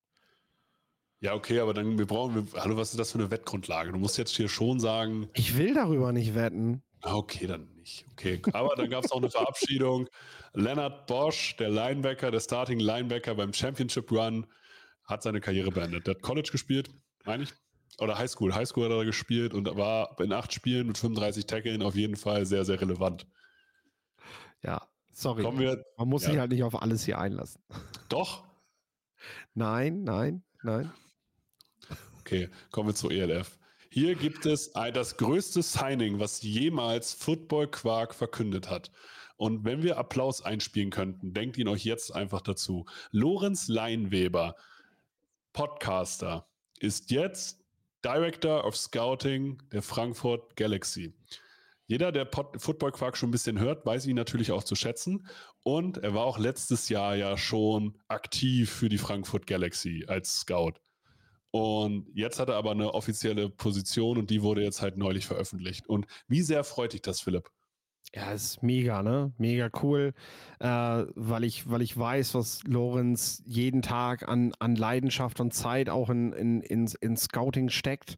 [1.19, 3.93] Ja, okay, aber dann wir brauchen wir, hallo, was ist das für eine Wettgrundlage?
[3.93, 5.30] Du musst jetzt hier schon sagen.
[5.34, 6.84] Ich will darüber nicht wetten.
[7.02, 8.06] Ah, okay, dann nicht.
[8.12, 10.10] Okay, aber dann gab es auch eine Verabschiedung.
[10.54, 14.45] Leonard Bosch, der Linebacker, der Starting Linebacker beim Championship Run,
[15.05, 16.07] hat seine Karriere beendet.
[16.07, 16.89] Der hat College gespielt,
[17.25, 17.53] meine ich.
[17.99, 18.55] Oder Highschool.
[18.55, 22.45] Highschool hat er gespielt und war in acht Spielen mit 35 Tackeln auf jeden Fall
[22.45, 23.27] sehr, sehr relevant.
[24.63, 25.43] Ja, sorry.
[25.59, 26.31] Wir, Man muss ja.
[26.31, 27.61] sich halt nicht auf alles hier einlassen.
[28.09, 28.43] Doch.
[29.53, 30.91] Nein, nein, nein.
[32.19, 33.59] Okay, kommen wir zur ELF.
[33.89, 38.91] Hier gibt es das größte Signing, was jemals Football Quark verkündet hat.
[39.35, 42.85] Und wenn wir Applaus einspielen könnten, denkt ihn euch jetzt einfach dazu.
[43.11, 44.55] Lorenz Leinweber,
[45.53, 46.47] Podcaster,
[46.79, 47.63] ist jetzt
[48.03, 51.13] Director of Scouting der Frankfurt Galaxy.
[51.85, 55.27] Jeder, der Pod Football Quark schon ein bisschen hört, weiß ihn natürlich auch zu schätzen.
[55.61, 60.73] Und er war auch letztes Jahr ja schon aktiv für die Frankfurt Galaxy als Scout.
[61.51, 65.87] Und jetzt hat er aber eine offizielle Position und die wurde jetzt halt neulich veröffentlicht.
[65.87, 67.51] Und wie sehr freut dich das, Philipp?
[68.11, 69.33] Ja, ist mega, ne?
[69.37, 70.13] Mega cool,
[70.59, 70.67] äh,
[71.15, 76.09] weil, ich, weil ich weiß, was Lorenz jeden Tag an, an Leidenschaft und Zeit auch
[76.09, 78.17] in, in, in, in Scouting steckt.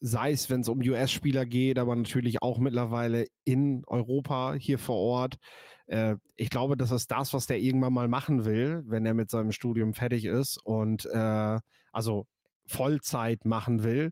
[0.00, 4.96] Sei es, wenn es um US-Spieler geht, aber natürlich auch mittlerweile in Europa hier vor
[4.96, 5.36] Ort.
[5.86, 9.30] Äh, ich glaube, das ist das, was der irgendwann mal machen will, wenn er mit
[9.30, 11.58] seinem Studium fertig ist und äh,
[11.92, 12.26] also
[12.66, 14.10] Vollzeit machen will.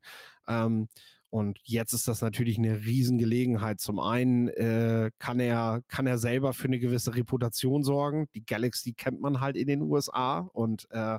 [0.49, 0.89] Ähm,
[1.33, 3.81] und jetzt ist das natürlich eine Riesengelegenheit.
[3.81, 8.27] Zum einen äh, kann, er, kann er selber für eine gewisse Reputation sorgen.
[8.35, 11.19] Die Galaxy kennt man halt in den USA und äh,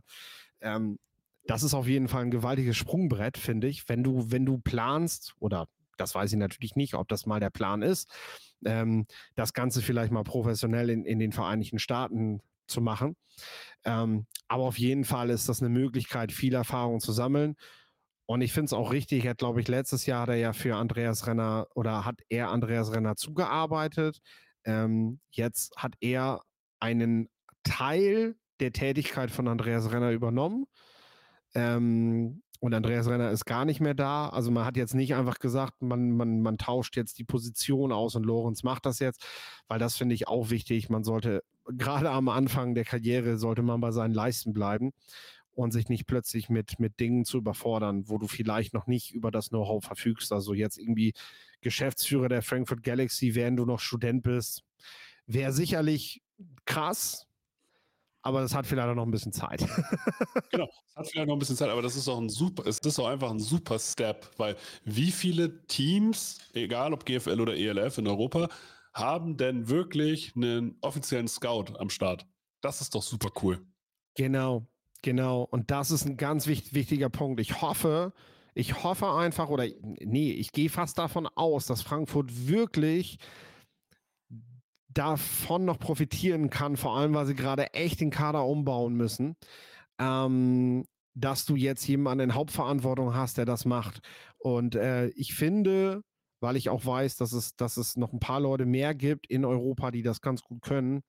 [0.61, 0.99] ähm,
[1.47, 3.89] das ist auf jeden Fall ein gewaltiges Sprungbrett, finde ich.
[3.89, 5.65] Wenn du, wenn du planst, oder
[5.97, 8.07] das weiß ich natürlich nicht, ob das mal der Plan ist,
[8.65, 13.15] ähm, das Ganze vielleicht mal professionell in, in den Vereinigten Staaten zu machen.
[13.83, 17.55] Ähm, aber auf jeden Fall ist das eine Möglichkeit, viel Erfahrung zu sammeln.
[18.33, 20.53] Und ich finde es auch richtig, er hat, glaube ich, letztes Jahr hat er ja
[20.53, 24.21] für Andreas Renner oder hat er Andreas Renner zugearbeitet.
[24.65, 26.41] Ähm, jetzt hat er
[26.79, 27.29] einen
[27.61, 30.65] Teil der Tätigkeit von Andreas Renner übernommen.
[31.53, 34.29] Ähm, und Andreas Renner ist gar nicht mehr da.
[34.29, 38.15] Also man hat jetzt nicht einfach gesagt, man, man, man tauscht jetzt die Position aus
[38.15, 39.23] und Lorenz macht das jetzt,
[39.67, 40.89] weil das finde ich auch wichtig.
[40.89, 44.91] Man sollte gerade am Anfang der Karriere sollte man bei seinen Leisten bleiben
[45.55, 49.31] und sich nicht plötzlich mit, mit Dingen zu überfordern, wo du vielleicht noch nicht über
[49.31, 50.31] das Know-how verfügst.
[50.31, 51.13] Also jetzt irgendwie
[51.61, 54.63] Geschäftsführer der Frankfurt Galaxy, während du noch Student bist,
[55.25, 56.21] wäre sicherlich
[56.65, 57.27] krass,
[58.21, 59.59] aber das hat vielleicht auch noch ein bisschen Zeit.
[60.51, 62.79] genau, es hat vielleicht noch ein bisschen Zeit, aber das ist auch ein super, es
[62.79, 67.97] ist auch einfach ein super Step, weil wie viele Teams, egal ob GFL oder ELF
[67.97, 68.47] in Europa,
[68.93, 72.25] haben denn wirklich einen offiziellen Scout am Start?
[72.61, 73.59] Das ist doch super cool.
[74.15, 74.65] Genau,
[75.03, 75.43] genau.
[75.43, 77.39] Und das ist ein ganz wichtig, wichtiger Punkt.
[77.39, 78.13] Ich hoffe,
[78.55, 79.67] ich hoffe einfach, oder
[80.01, 83.19] nee, ich gehe fast davon aus, dass Frankfurt wirklich
[84.89, 89.35] davon noch profitieren kann, vor allem weil sie gerade echt den Kader umbauen müssen,
[89.99, 90.85] ähm,
[91.15, 94.01] dass du jetzt jemanden in Hauptverantwortung hast, der das macht.
[94.37, 96.03] Und äh, ich finde,
[96.41, 99.45] weil ich auch weiß, dass es, dass es noch ein paar Leute mehr gibt in
[99.45, 101.01] Europa, die das ganz gut können,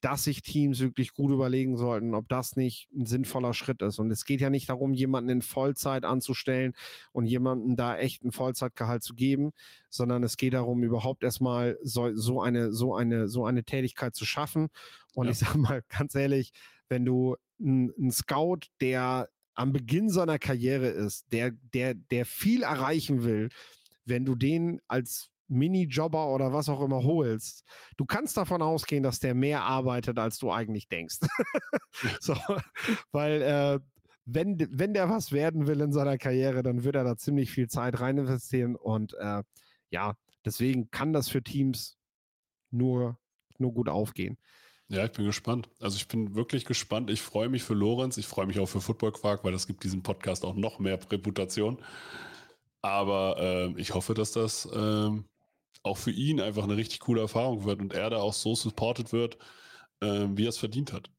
[0.00, 3.98] dass sich Teams wirklich gut überlegen sollten, ob das nicht ein sinnvoller Schritt ist.
[3.98, 6.74] Und es geht ja nicht darum, jemanden in Vollzeit anzustellen
[7.12, 9.52] und jemanden da echt ein Vollzeitgehalt zu geben,
[9.90, 14.24] sondern es geht darum, überhaupt erstmal so, so eine, so eine, so eine Tätigkeit zu
[14.24, 14.68] schaffen.
[15.14, 15.32] Und ja.
[15.32, 16.52] ich sage mal ganz ehrlich,
[16.88, 23.24] wenn du einen Scout, der am Beginn seiner Karriere ist, der, der, der viel erreichen
[23.24, 23.48] will,
[24.04, 27.64] wenn du den als Minijobber oder was auch immer holst,
[27.96, 31.18] du kannst davon ausgehen, dass der mehr arbeitet, als du eigentlich denkst.
[32.20, 32.36] so,
[33.12, 33.80] weil äh,
[34.24, 37.68] wenn, wenn der was werden will in seiner Karriere, dann wird er da ziemlich viel
[37.68, 39.42] Zeit rein investieren und äh,
[39.90, 41.98] ja, deswegen kann das für Teams
[42.70, 43.18] nur,
[43.58, 44.36] nur gut aufgehen.
[44.88, 45.68] Ja, ich bin gespannt.
[45.80, 47.10] Also ich bin wirklich gespannt.
[47.10, 49.84] Ich freue mich für Lorenz, ich freue mich auch für Football Quark, weil das gibt
[49.84, 51.78] diesem Podcast auch noch mehr Reputation.
[52.80, 55.10] Aber äh, ich hoffe, dass das äh,
[55.88, 59.12] auch für ihn einfach eine richtig coole Erfahrung wird und er da auch so supported
[59.12, 59.38] wird,
[60.00, 61.10] äh, wie er es verdient hat.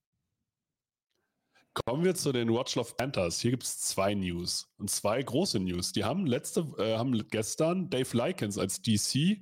[1.73, 3.39] Kommen wir zu den Watchlove Panthers.
[3.39, 5.91] Hier gibt es zwei News und zwei große News.
[5.91, 9.41] Die haben letzte, äh, haben gestern Dave Likens als DC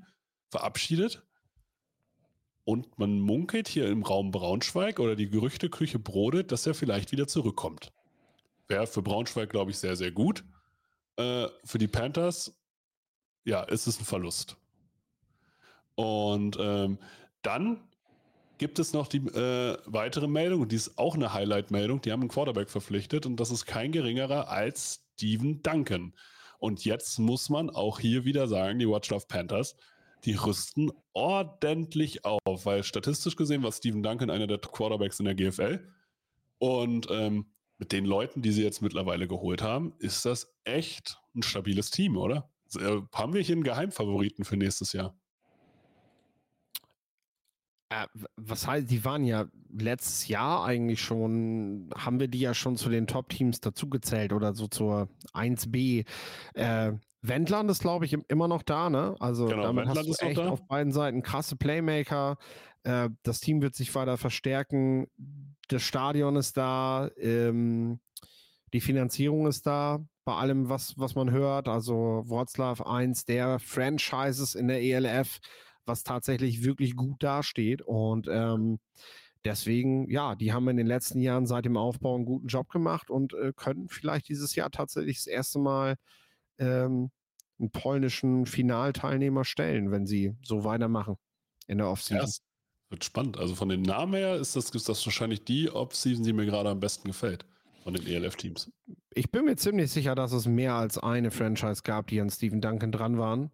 [0.50, 1.24] verabschiedet.
[2.64, 7.28] Und man munkelt hier im Raum Braunschweig oder die Gerüchteküche brodet, dass er vielleicht wieder
[7.28, 7.94] zurückkommt.
[8.68, 10.44] Wäre für Braunschweig, glaube ich, sehr, sehr gut.
[11.16, 12.54] Äh, für die Panthers,
[13.46, 14.58] ja, ist es ein Verlust.
[15.98, 17.00] Und ähm,
[17.42, 17.82] dann
[18.60, 22.02] gibt es noch die äh, weitere Meldung, und die ist auch eine Highlight-Meldung.
[22.02, 26.14] Die haben einen Quarterback verpflichtet und das ist kein geringerer als Steven Duncan.
[26.60, 29.76] Und jetzt muss man auch hier wieder sagen, die Watchlove Panthers,
[30.24, 35.36] die rüsten ordentlich auf, weil statistisch gesehen war Steven Duncan einer der Quarterbacks in der
[35.36, 35.80] GFL.
[36.60, 37.48] Und ähm,
[37.80, 42.18] mit den Leuten, die sie jetzt mittlerweile geholt haben, ist das echt ein stabiles Team,
[42.18, 42.50] oder?
[42.66, 45.16] Also, haben wir hier einen Geheimfavoriten für nächstes Jahr?
[47.90, 52.76] Äh, was heißt, die waren ja letztes Jahr eigentlich schon, haben wir die ja schon
[52.76, 56.06] zu den Top-Teams dazugezählt oder so zur 1B.
[56.54, 59.16] Äh, Wendland ist, glaube ich, immer noch da, ne?
[59.20, 62.38] Also genau, damit Wendland hast du echt auf beiden Seiten krasse Playmaker.
[62.84, 65.08] Äh, das Team wird sich weiter verstärken.
[65.70, 67.10] Das Stadion ist da.
[67.18, 68.00] Ähm,
[68.74, 70.00] die Finanzierung ist da.
[70.26, 71.70] Bei allem, was, was man hört.
[71.70, 75.40] Also Wroclaw, eins der Franchises in der ELF
[75.88, 77.82] was tatsächlich wirklich gut dasteht.
[77.82, 78.80] Und ähm,
[79.46, 83.10] deswegen, ja, die haben in den letzten Jahren seit dem Aufbau einen guten Job gemacht
[83.10, 85.96] und äh, können vielleicht dieses Jahr tatsächlich das erste Mal
[86.60, 87.12] ähm,
[87.60, 91.18] einen polnischen Finalteilnehmer stellen, wenn sie so weitermachen
[91.68, 92.28] in der Offseason.
[92.28, 93.38] Ja, wird spannend.
[93.38, 96.70] Also von den Namen her ist das, ist das wahrscheinlich die Offseason, die mir gerade
[96.70, 97.46] am besten gefällt
[97.84, 98.72] von den ELF-Teams.
[99.14, 102.62] Ich bin mir ziemlich sicher, dass es mehr als eine Franchise gab, die an Steven
[102.62, 103.52] Duncan dran waren.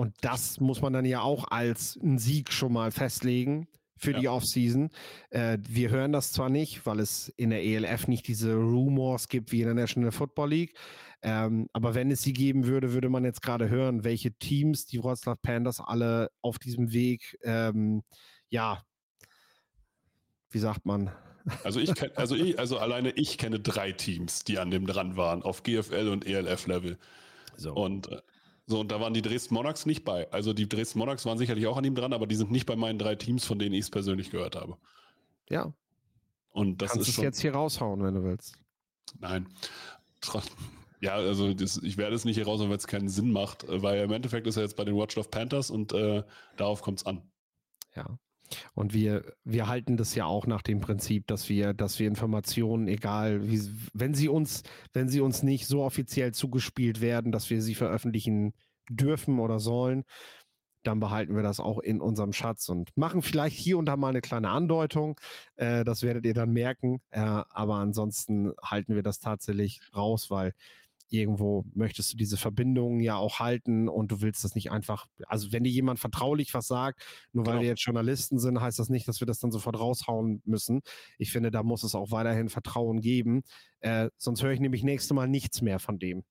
[0.00, 4.18] Und das muss man dann ja auch als einen Sieg schon mal festlegen für ja.
[4.18, 4.88] die Offseason.
[5.28, 9.52] Äh, wir hören das zwar nicht, weil es in der ELF nicht diese Rumors gibt
[9.52, 10.74] wie in der National Football League.
[11.20, 15.04] Ähm, aber wenn es sie geben würde, würde man jetzt gerade hören, welche Teams die
[15.04, 18.02] Wroclaw Panthers alle auf diesem Weg, ähm,
[18.48, 18.82] ja,
[20.48, 21.10] wie sagt man?
[21.62, 25.18] Also ich kenn, also ich, also alleine ich kenne drei Teams, die an dem dran
[25.18, 26.98] waren, auf GFL und ELF Level.
[27.58, 27.74] So.
[27.74, 28.22] Und äh,
[28.70, 30.30] so, und da waren die Dresden Monarchs nicht bei.
[30.32, 32.76] Also die Dresden Monarchs waren sicherlich auch an ihm dran, aber die sind nicht bei
[32.76, 34.76] meinen drei Teams, von denen ich es persönlich gehört habe.
[35.48, 35.72] Ja.
[36.50, 37.24] Und das Kannst ist schon.
[37.24, 38.56] jetzt hier raushauen, wenn du willst.
[39.18, 39.48] Nein.
[41.00, 44.04] Ja, also das, ich werde es nicht hier raushauen, weil es keinen Sinn macht, weil
[44.04, 46.22] im Endeffekt ist er jetzt bei den Watchdog Panthers und äh,
[46.56, 47.22] darauf kommt es an.
[47.96, 48.18] Ja.
[48.74, 52.88] Und wir, wir halten das ja auch nach dem Prinzip, dass wir, dass wir Informationen,
[52.88, 53.60] egal wie,
[53.92, 58.54] wenn sie uns, wenn sie uns nicht so offiziell zugespielt werden, dass wir sie veröffentlichen
[58.88, 60.04] dürfen oder sollen,
[60.82, 64.08] dann behalten wir das auch in unserem Schatz und machen vielleicht hier und da mal
[64.08, 65.20] eine kleine Andeutung.
[65.56, 67.00] Äh, das werdet ihr dann merken.
[67.10, 70.54] Äh, aber ansonsten halten wir das tatsächlich raus, weil
[71.10, 75.52] irgendwo möchtest du diese Verbindungen ja auch halten und du willst das nicht einfach, also
[75.52, 77.62] wenn dir jemand vertraulich was sagt, nur weil genau.
[77.62, 80.80] wir jetzt Journalisten sind, heißt das nicht, dass wir das dann sofort raushauen müssen.
[81.18, 83.42] Ich finde, da muss es auch weiterhin Vertrauen geben.
[83.80, 86.22] Äh, sonst höre ich nämlich nächstes Mal nichts mehr von dem.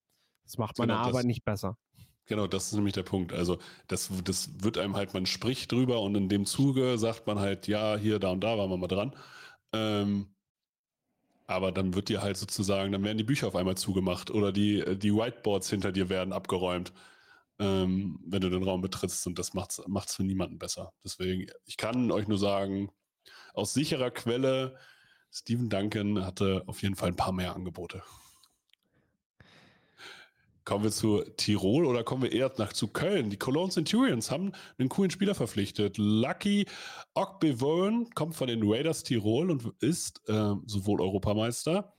[0.43, 1.77] Das macht meine genau, Arbeit nicht besser.
[2.25, 3.33] Genau, das ist nämlich der Punkt.
[3.33, 7.39] Also das, das wird einem halt, man spricht drüber und in dem Zuge sagt man
[7.39, 9.15] halt, ja, hier, da und da waren wir mal dran.
[9.73, 10.27] Ähm,
[11.49, 14.83] aber dann wird dir halt sozusagen, dann werden die Bücher auf einmal zugemacht oder die,
[14.99, 16.93] die Whiteboards hinter dir werden abgeräumt,
[17.57, 20.93] ähm, wenn du den Raum betrittst und das macht es für niemanden besser.
[21.03, 22.91] Deswegen, ich kann euch nur sagen,
[23.55, 24.77] aus sicherer Quelle,
[25.31, 28.03] Stephen Duncan hatte auf jeden Fall ein paar mehr Angebote.
[30.65, 33.29] Kommen wir zu Tirol oder kommen wir eher nach zu Köln?
[33.29, 35.97] Die Cologne Centurions haben einen coolen Spieler verpflichtet.
[35.97, 36.65] Lucky
[37.13, 41.93] Ockbevoen kommt von den Raiders Tirol und ist äh, sowohl Europameister,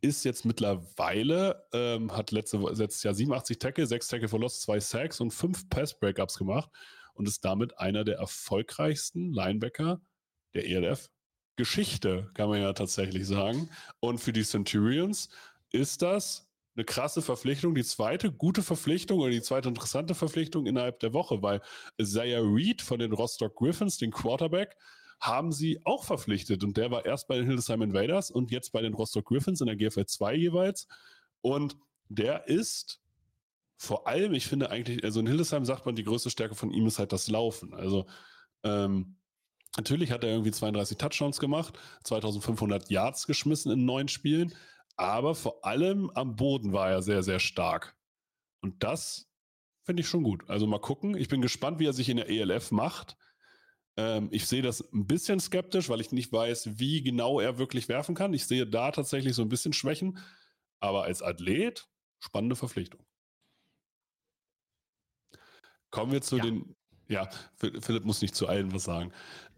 [0.00, 4.80] ist jetzt mittlerweile, ähm, hat letzte, letztes Jahr 87 Tackle, 6 Tackle for Loss, 2
[4.80, 6.70] Sacks und 5 Pass-Breakups gemacht
[7.14, 10.00] und ist damit einer der erfolgreichsten Linebacker
[10.54, 11.10] der ELF.
[11.56, 13.70] Geschichte, kann man ja tatsächlich sagen.
[14.00, 15.28] Und für die Centurions
[15.70, 16.43] ist das
[16.76, 21.42] eine krasse Verpflichtung, die zweite gute Verpflichtung oder die zweite interessante Verpflichtung innerhalb der Woche,
[21.42, 21.60] weil
[21.98, 24.76] Isaiah Reed von den Rostock Griffins, den Quarterback,
[25.20, 26.64] haben sie auch verpflichtet.
[26.64, 29.66] Und der war erst bei den Hildesheim Invaders und jetzt bei den Rostock Griffins in
[29.66, 30.88] der GFL 2 jeweils.
[31.40, 31.76] Und
[32.08, 33.00] der ist
[33.76, 36.86] vor allem, ich finde eigentlich, also in Hildesheim sagt man, die größte Stärke von ihm
[36.86, 37.74] ist halt das Laufen.
[37.74, 38.06] Also
[38.62, 39.16] ähm,
[39.76, 44.54] natürlich hat er irgendwie 32 Touchdowns gemacht, 2500 Yards geschmissen in neun Spielen,
[44.96, 47.96] aber vor allem am Boden war er sehr, sehr stark.
[48.60, 49.28] Und das
[49.82, 50.48] finde ich schon gut.
[50.48, 51.16] Also mal gucken.
[51.16, 53.16] Ich bin gespannt, wie er sich in der ELF macht.
[53.96, 57.88] Ähm, ich sehe das ein bisschen skeptisch, weil ich nicht weiß, wie genau er wirklich
[57.88, 58.34] werfen kann.
[58.34, 60.18] Ich sehe da tatsächlich so ein bisschen Schwächen.
[60.80, 63.04] Aber als Athlet, spannende Verpflichtung.
[65.90, 66.44] Kommen wir zu ja.
[66.44, 66.76] den.
[67.06, 69.12] Ja, Philipp muss nicht zu allen was sagen.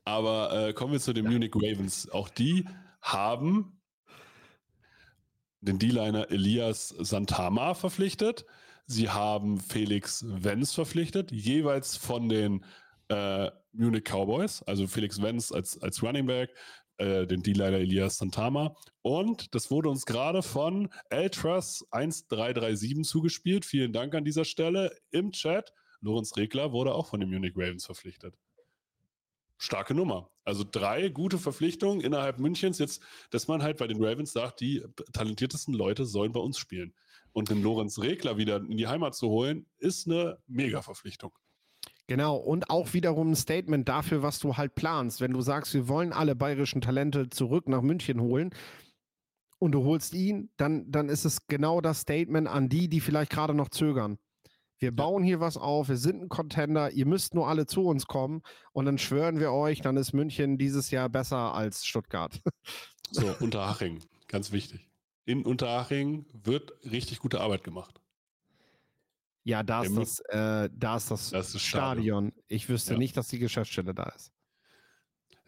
[0.04, 1.30] Aber äh, kommen wir zu den ja.
[1.30, 2.10] Munich Ravens.
[2.10, 2.68] Auch die
[3.00, 3.75] haben
[5.60, 8.44] den D-Liner Elias Santama verpflichtet.
[8.86, 12.64] Sie haben Felix Wenz verpflichtet, jeweils von den
[13.08, 16.50] äh, Munich Cowboys, also Felix Wenz als, als Running Back,
[16.98, 18.76] äh, den D-Liner Elias Santama.
[19.02, 23.64] Und das wurde uns gerade von Eltras 1337 zugespielt.
[23.64, 25.72] Vielen Dank an dieser Stelle im Chat.
[26.00, 28.36] Lorenz Regler wurde auch von den Munich Ravens verpflichtet
[29.58, 30.30] starke Nummer.
[30.44, 32.78] Also drei gute Verpflichtungen innerhalb Münchens.
[32.78, 36.94] Jetzt, dass man halt bei den Ravens sagt, die talentiertesten Leute sollen bei uns spielen.
[37.32, 41.32] Und den Lorenz Regler wieder in die Heimat zu holen, ist eine Mega-Verpflichtung.
[42.06, 45.20] Genau, und auch wiederum ein Statement dafür, was du halt planst.
[45.20, 48.50] Wenn du sagst, wir wollen alle bayerischen Talente zurück nach München holen
[49.58, 53.32] und du holst ihn, dann, dann ist es genau das Statement an die, die vielleicht
[53.32, 54.18] gerade noch zögern.
[54.78, 58.06] Wir bauen hier was auf, wir sind ein Contender, ihr müsst nur alle zu uns
[58.06, 62.40] kommen und dann schwören wir euch, dann ist München dieses Jahr besser als Stuttgart.
[63.12, 64.90] So, Unterhaching, ganz wichtig.
[65.26, 68.00] In Unterhaching wird richtig gute Arbeit gemacht.
[69.44, 72.30] Ja, da ist, das, äh, da ist das, das ist Stadion.
[72.30, 72.44] Stadion.
[72.48, 72.98] Ich wüsste ja.
[72.98, 74.32] nicht, dass die Geschäftsstelle da ist.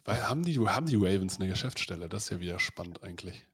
[0.05, 2.09] Weil haben die, haben die Ravens eine Geschäftsstelle?
[2.09, 3.45] Das ist ja wieder spannend eigentlich.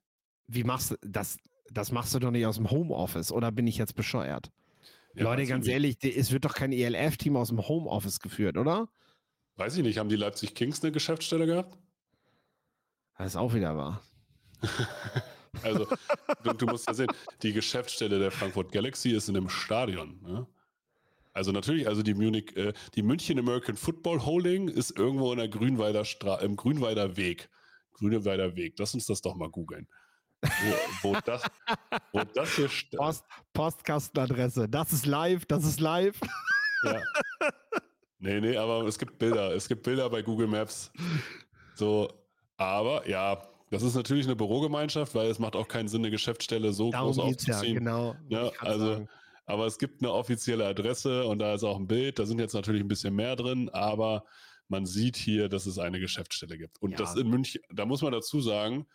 [0.46, 1.38] Wie machst du das?
[1.70, 4.52] Das machst du doch nicht aus dem Homeoffice, oder bin ich jetzt bescheuert?
[5.14, 8.88] Ja, Leute, ganz ehrlich, es wird doch kein ELF-Team aus dem Homeoffice geführt, oder?
[9.56, 9.98] Weiß ich nicht.
[9.98, 11.78] Haben die Leipzig Kings eine Geschäftsstelle gehabt?
[13.16, 14.02] Das ist auch wieder wahr.
[15.62, 15.86] also,
[16.42, 20.20] du, du, musst ja sehen, die Geschäftsstelle der Frankfurt Galaxy ist in einem Stadion.
[20.22, 20.46] Ne?
[21.32, 25.48] Also natürlich, also die Munich, äh, die München American Football Holding ist irgendwo in der
[25.48, 27.48] Grünwalder Stra im Grünwalder Weg.
[27.92, 28.74] Grünwalder Weg.
[28.78, 29.86] Lass uns das doch mal googeln
[30.42, 31.42] wo, wo, das,
[32.12, 32.98] wo das hier steht.
[32.98, 34.68] Post, Postkastenadresse.
[34.68, 36.18] Das ist live, das ist live.
[36.84, 37.00] Ja.
[38.18, 39.54] Nee, nee, aber es gibt Bilder.
[39.54, 40.90] Es gibt Bilder bei Google Maps.
[41.74, 42.08] So,
[42.56, 46.72] aber ja, das ist natürlich eine Bürogemeinschaft, weil es macht auch keinen Sinn, eine Geschäftsstelle
[46.72, 47.74] so Darum groß aufzuziehen.
[47.74, 48.16] Ja, genau.
[48.28, 49.06] Ja, also,
[49.46, 52.18] aber es gibt eine offizielle Adresse und da ist auch ein Bild.
[52.18, 54.24] Da sind jetzt natürlich ein bisschen mehr drin, aber
[54.68, 56.80] man sieht hier, dass es eine Geschäftsstelle gibt.
[56.80, 56.96] Und ja.
[56.96, 58.86] das in München, da muss man dazu sagen,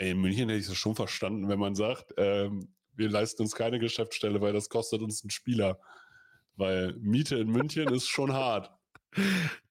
[0.00, 3.54] Ey, in München hätte ich es schon verstanden, wenn man sagt, ähm, wir leisten uns
[3.54, 5.78] keine Geschäftsstelle, weil das kostet uns einen Spieler.
[6.56, 8.70] Weil Miete in München ist schon hart.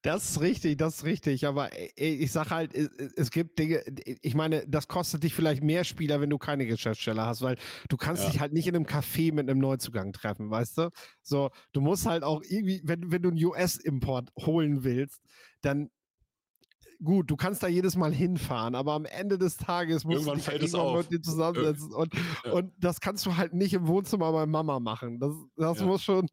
[0.04, 1.48] Das ist richtig, das ist richtig.
[1.48, 3.84] Aber äh, ich sag halt, es gibt Dinge,
[4.22, 7.58] ich meine, das kostet dich vielleicht mehr Spieler, wenn du keine Geschäftsstelle hast, weil
[7.90, 8.30] du kannst ja.
[8.30, 10.90] dich halt nicht in einem Café mit einem Neuzugang treffen, weißt du?
[11.24, 15.24] So, du musst halt auch irgendwie, wenn, wenn du einen US-Import holen willst,
[15.62, 15.90] dann
[17.04, 20.44] gut, du kannst da jedes Mal hinfahren, aber am Ende des Tages musst irgendwann du
[20.44, 20.98] fällt es auf.
[20.98, 21.94] mit dir zusammensetzen.
[21.94, 22.14] Und,
[22.46, 22.52] ja.
[22.52, 25.20] und das kannst du halt nicht im Wohnzimmer bei Mama machen.
[25.20, 25.86] Das, das, ja.
[25.86, 26.28] muss schon,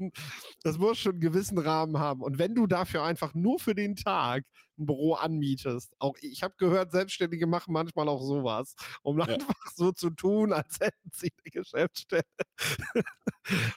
[0.63, 2.23] das muss schon einen gewissen Rahmen haben.
[2.23, 4.45] Und wenn du dafür einfach nur für den Tag
[4.79, 5.95] ein Büro anmietest.
[5.99, 9.25] Auch ich habe gehört, Selbstständige machen manchmal auch sowas, um ja.
[9.25, 12.23] einfach so zu tun, als hätten sie eine Geschäftsstelle.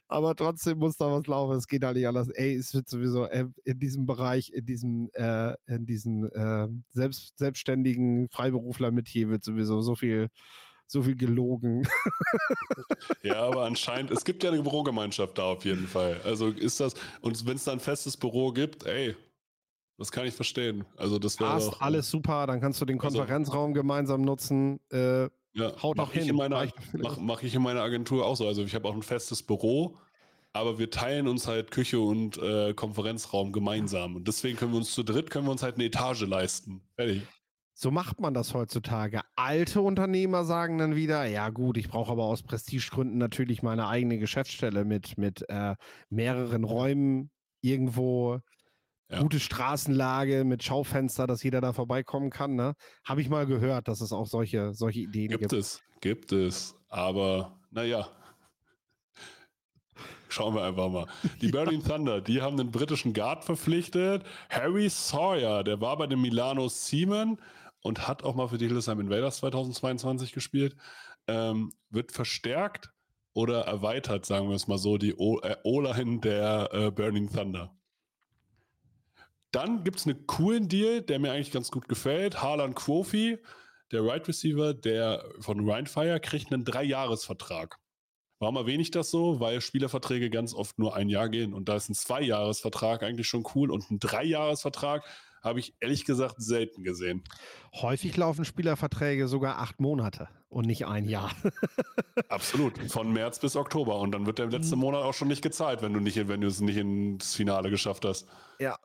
[0.07, 1.57] Aber trotzdem muss da was laufen.
[1.57, 2.29] Es geht halt nicht anders.
[2.29, 7.37] Ey, es wird sowieso äh, in diesem Bereich, in diesem, äh, in diesen äh, selbst,
[7.37, 10.29] selbstständigen Freiberufler mit hier wird sowieso so viel
[10.91, 11.87] so viel gelogen.
[13.23, 16.19] ja, aber anscheinend, es gibt ja eine Bürogemeinschaft da auf jeden Fall.
[16.23, 19.15] Also ist das, und wenn es da ein festes Büro gibt, ey,
[19.99, 20.85] das kann ich verstehen.
[20.95, 22.47] Also das wäre doch, alles super.
[22.47, 24.79] Dann kannst du den also Konferenzraum also, gemeinsam nutzen.
[24.91, 26.23] Äh, ja, haut auch hin.
[26.25, 28.47] Ich Mache mach ich in meiner Agentur auch so.
[28.47, 29.97] Also ich habe auch ein festes Büro,
[30.53, 34.15] aber wir teilen uns halt Küche und äh, Konferenzraum gemeinsam.
[34.15, 36.81] Und deswegen können wir uns zu dritt können wir uns halt eine Etage leisten.
[36.95, 37.23] Fertig.
[37.73, 39.21] So macht man das heutzutage.
[39.35, 44.17] Alte Unternehmer sagen dann wieder, ja gut, ich brauche aber aus Prestigegründen natürlich meine eigene
[44.17, 45.75] Geschäftsstelle mit, mit äh,
[46.09, 47.31] mehreren Räumen
[47.61, 48.39] irgendwo
[49.09, 49.21] ja.
[49.21, 52.55] Gute Straßenlage mit Schaufenster, dass jeder da vorbeikommen kann.
[52.55, 52.75] Ne?
[53.03, 55.41] Habe ich mal gehört, dass es auch solche, solche Ideen gibt.
[55.41, 56.75] Gibt es, gibt es.
[56.89, 58.07] Aber naja,
[60.29, 61.07] Schauen wir einfach mal.
[61.41, 64.23] Die Berlin Thunder, die haben den britischen Guard verpflichtet.
[64.49, 67.39] Harry Sawyer, der war bei dem Milano Seaman
[67.81, 70.75] und hat auch mal für die Hildesheim Invaders 2022 gespielt.
[71.27, 72.91] Ähm, wird verstärkt
[73.33, 77.75] oder erweitert, sagen wir es mal so, die äh, O-Line der äh, Burning Thunder.
[79.51, 82.41] Dann gibt es einen coolen Deal, der mir eigentlich ganz gut gefällt.
[82.41, 83.39] Harlan Quofi,
[83.91, 87.77] der Right Receiver der von Rheinfire, kriegt einen Dreijahresvertrag.
[88.39, 89.39] Warum erwähne ich das so?
[89.39, 93.43] Weil Spielerverträge ganz oft nur ein Jahr gehen und da ist ein Zweijahresvertrag eigentlich schon
[93.53, 95.03] cool und ein Dreijahresvertrag
[95.41, 97.23] habe ich ehrlich gesagt selten gesehen.
[97.73, 101.31] Häufig laufen Spielerverträge sogar acht Monate und nicht ein Jahr.
[102.29, 104.81] Absolut, von März bis Oktober und dann wird der letzte mhm.
[104.81, 108.05] Monat auch schon nicht gezahlt, wenn du nicht, wenn du es nicht ins Finale geschafft
[108.05, 108.27] hast.
[108.59, 108.77] Ja,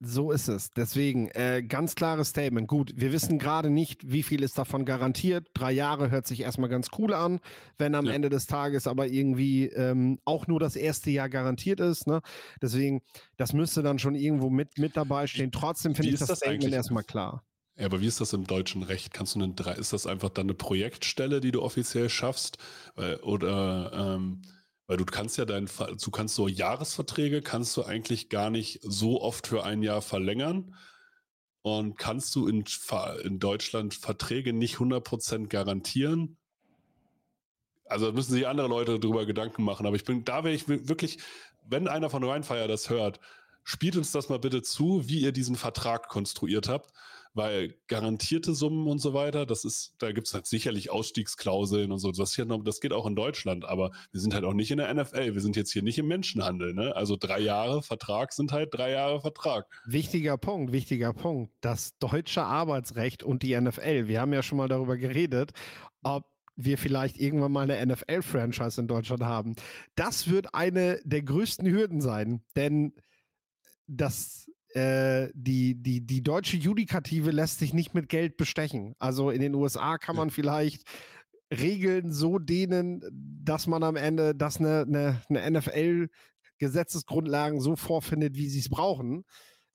[0.00, 0.70] so ist es.
[0.70, 2.68] Deswegen äh, ganz klares Statement.
[2.68, 5.48] Gut, wir wissen gerade nicht, wie viel ist davon garantiert.
[5.54, 7.40] Drei Jahre hört sich erstmal ganz cool an,
[7.78, 8.12] wenn am ja.
[8.12, 12.06] Ende des Tages aber irgendwie ähm, auch nur das erste Jahr garantiert ist.
[12.06, 12.20] Ne?
[12.60, 13.02] Deswegen,
[13.36, 15.52] das müsste dann schon irgendwo mit, mit dabei stehen.
[15.52, 17.42] Trotzdem finde ich das, das Statement erstmal klar.
[17.76, 19.12] Ja, aber wie ist das im deutschen Recht?
[19.12, 22.58] Kannst du einen, ist das einfach dann eine Projektstelle, die du offiziell schaffst?
[23.22, 24.42] Oder ähm,
[24.86, 29.20] weil du kannst ja dein, du kannst so Jahresverträge kannst du eigentlich gar nicht so
[29.20, 30.74] oft für ein Jahr verlängern.
[31.62, 32.64] Und kannst du in,
[33.22, 36.36] in Deutschland Verträge nicht 100% garantieren?
[37.86, 39.86] Also müssen sich andere Leute darüber Gedanken machen.
[39.86, 41.18] Aber ich bin, da wäre ich wirklich,
[41.64, 43.18] wenn einer von Rheinfire das hört,
[43.62, 46.92] spielt uns das mal bitte zu, wie ihr diesen Vertrag konstruiert habt
[47.34, 51.98] weil garantierte Summen und so weiter, das ist, da gibt es halt sicherlich Ausstiegsklauseln und
[51.98, 52.12] so.
[52.12, 54.92] Das, hier das geht auch in Deutschland, aber wir sind halt auch nicht in der
[54.94, 55.34] NFL.
[55.34, 56.74] Wir sind jetzt hier nicht im Menschenhandel.
[56.74, 56.94] Ne?
[56.94, 59.66] Also drei Jahre Vertrag sind halt drei Jahre Vertrag.
[59.84, 61.52] Wichtiger Punkt, wichtiger Punkt.
[61.60, 64.06] Das deutsche Arbeitsrecht und die NFL.
[64.06, 65.52] Wir haben ja schon mal darüber geredet,
[66.02, 66.24] ob
[66.56, 69.56] wir vielleicht irgendwann mal eine NFL-Franchise in Deutschland haben.
[69.96, 72.94] Das wird eine der größten Hürden sein, denn
[73.88, 78.96] das äh, die, die, die deutsche Judikative lässt sich nicht mit Geld bestechen.
[78.98, 80.82] Also in den USA kann man vielleicht
[81.52, 88.48] Regeln so dehnen, dass man am Ende, dass eine, eine, eine NFL-Gesetzesgrundlagen so vorfindet, wie
[88.48, 89.24] sie es brauchen.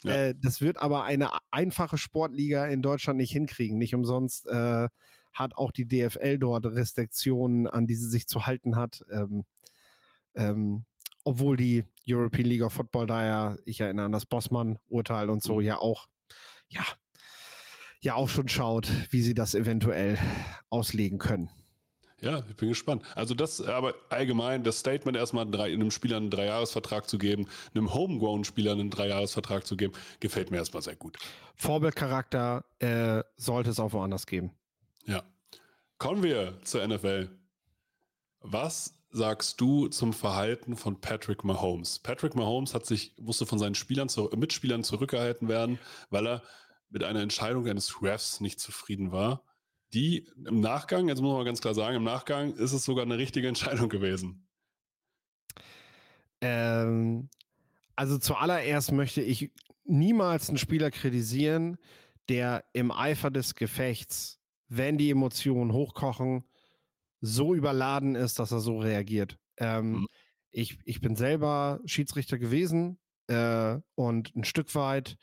[0.04, 0.16] Ja.
[0.16, 3.78] Äh, das wird aber eine einfache Sportliga in Deutschland nicht hinkriegen.
[3.78, 4.90] Nicht umsonst äh,
[5.32, 9.06] hat auch die DFL dort Restriktionen, an die sie sich zu halten hat.
[9.10, 9.46] Ähm,
[10.36, 10.84] ähm,
[11.30, 15.58] obwohl die European League of Football da ja, ich erinnere an das Bossmann-Urteil und so,
[15.58, 15.62] mhm.
[15.62, 16.08] ja auch,
[16.70, 16.84] ja,
[18.02, 20.18] ja auch schon schaut, wie sie das eventuell
[20.72, 21.52] auslegen können.
[22.20, 23.04] Ja, ich bin gespannt.
[23.14, 27.94] Also das, aber allgemein, das Statement erstmal drei, einem Spieler einen Dreijahresvertrag zu geben, einem
[27.94, 31.20] Homegrown-Spieler einen Dreijahresvertrag zu geben, gefällt mir erstmal sehr gut.
[31.58, 34.52] Vorbildcharakter äh, sollte es auch woanders geben.
[35.06, 35.24] Ja.
[36.00, 37.30] Kommen wir zur NFL.
[38.42, 42.00] Was sagst du zum Verhalten von Patrick Mahomes?
[42.00, 45.80] Patrick Mahomes hat sich, musste von seinen Spielern, zu, Mitspielern zurückgehalten werden,
[46.10, 46.44] weil er
[46.90, 49.44] mit einer Entscheidung eines Refs nicht zufrieden war.
[49.94, 53.18] Die im Nachgang, jetzt muss man ganz klar sagen, im Nachgang ist es sogar eine
[53.18, 54.48] richtige Entscheidung gewesen.
[56.42, 57.30] Ähm,
[57.96, 59.52] also zuallererst möchte ich
[59.84, 61.78] niemals einen Spieler kritisieren,
[62.30, 66.44] der im Eifer des Gefechts, wenn die Emotionen hochkochen,
[67.22, 69.38] so überladen ist, dass er so reagiert.
[69.58, 70.08] Ähm, mhm.
[70.52, 72.98] ich, ich bin selber Schiedsrichter gewesen
[73.28, 75.18] äh, und ein Stück weit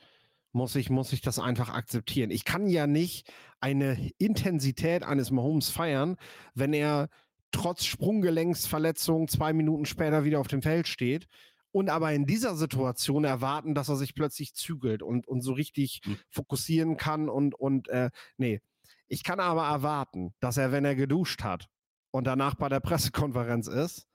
[0.51, 2.31] muss ich, muss ich das einfach akzeptieren.
[2.31, 6.17] Ich kann ja nicht eine Intensität eines Mahomes feiern,
[6.53, 7.09] wenn er
[7.51, 11.27] trotz Sprunggelenksverletzung zwei Minuten später wieder auf dem Feld steht
[11.71, 16.01] und aber in dieser Situation erwarten, dass er sich plötzlich zügelt und, und so richtig
[16.05, 16.17] mhm.
[16.29, 18.61] fokussieren kann und, und äh, nee.
[19.09, 21.69] Ich kann aber erwarten, dass er, wenn er geduscht hat
[22.11, 24.07] und danach bei der Pressekonferenz ist,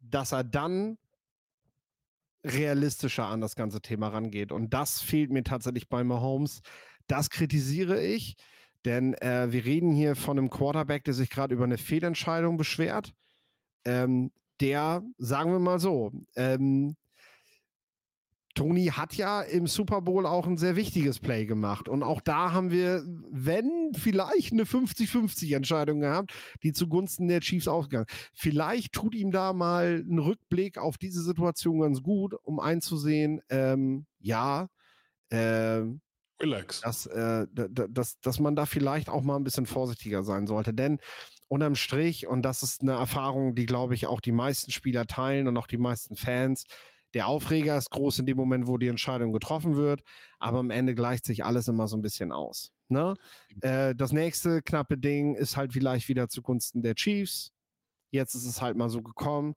[0.00, 0.98] dass er dann
[2.44, 4.52] realistischer an das ganze Thema rangeht.
[4.52, 6.60] Und das fehlt mir tatsächlich bei Mahomes.
[7.06, 8.36] Das kritisiere ich,
[8.84, 13.12] denn äh, wir reden hier von einem Quarterback, der sich gerade über eine Fehlentscheidung beschwert.
[13.84, 16.96] Ähm, der, sagen wir mal so, ähm,
[18.60, 21.88] Tony hat ja im Super Bowl auch ein sehr wichtiges Play gemacht.
[21.88, 27.68] Und auch da haben wir, wenn vielleicht eine 50-50 Entscheidung gehabt, die zugunsten der Chiefs
[27.68, 28.04] ausgegangen.
[28.34, 34.04] Vielleicht tut ihm da mal ein Rückblick auf diese Situation ganz gut, um einzusehen, ähm,
[34.18, 34.68] ja,
[35.30, 35.80] äh,
[36.38, 36.82] Relax.
[36.82, 40.74] Dass, äh, dass, dass man da vielleicht auch mal ein bisschen vorsichtiger sein sollte.
[40.74, 40.98] Denn
[41.48, 45.48] unterm Strich, und das ist eine Erfahrung, die, glaube ich, auch die meisten Spieler teilen
[45.48, 46.64] und auch die meisten Fans,
[47.14, 50.02] der Aufreger ist groß in dem Moment, wo die Entscheidung getroffen wird,
[50.38, 52.72] aber am Ende gleicht sich alles immer so ein bisschen aus.
[52.88, 53.14] Ne?
[53.60, 57.52] Äh, das nächste knappe Ding ist halt vielleicht wieder zugunsten der Chiefs.
[58.10, 59.54] Jetzt ist es halt mal so gekommen.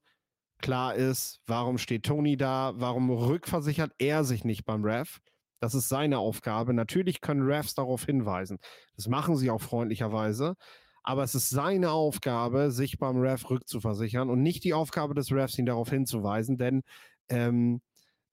[0.60, 2.74] Klar ist, warum steht Tony da?
[2.76, 5.20] Warum rückversichert er sich nicht beim Ref?
[5.60, 6.74] Das ist seine Aufgabe.
[6.74, 8.60] Natürlich können Refs darauf hinweisen.
[8.96, 10.56] Das machen sie auch freundlicherweise.
[11.04, 15.58] Aber es ist seine Aufgabe, sich beim Ref rückzuversichern und nicht die Aufgabe des Refs,
[15.58, 16.84] ihn darauf hinzuweisen, denn
[17.30, 17.82] ähm,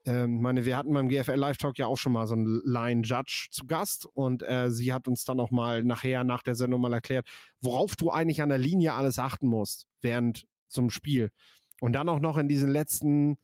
[0.07, 3.03] ähm, meine, wir hatten beim GFL Live Talk ja auch schon mal so einen Line
[3.03, 6.81] Judge zu Gast und äh, sie hat uns dann auch mal nachher nach der Sendung
[6.81, 7.29] mal erklärt,
[7.61, 11.31] worauf du eigentlich an der Linie alles achten musst während einem Spiel.
[11.81, 13.37] Und dann auch noch in diesen letzten,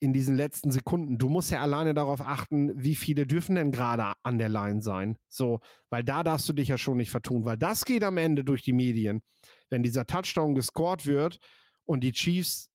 [0.00, 1.18] in diesen letzten Sekunden.
[1.18, 5.16] Du musst ja alleine darauf achten, wie viele dürfen denn gerade an der Line sein.
[5.28, 5.60] So,
[5.90, 8.62] weil da darfst du dich ja schon nicht vertun, weil das geht am Ende durch
[8.62, 9.22] die Medien.
[9.70, 11.38] Wenn dieser Touchdown gescored wird
[11.84, 12.70] und die Chiefs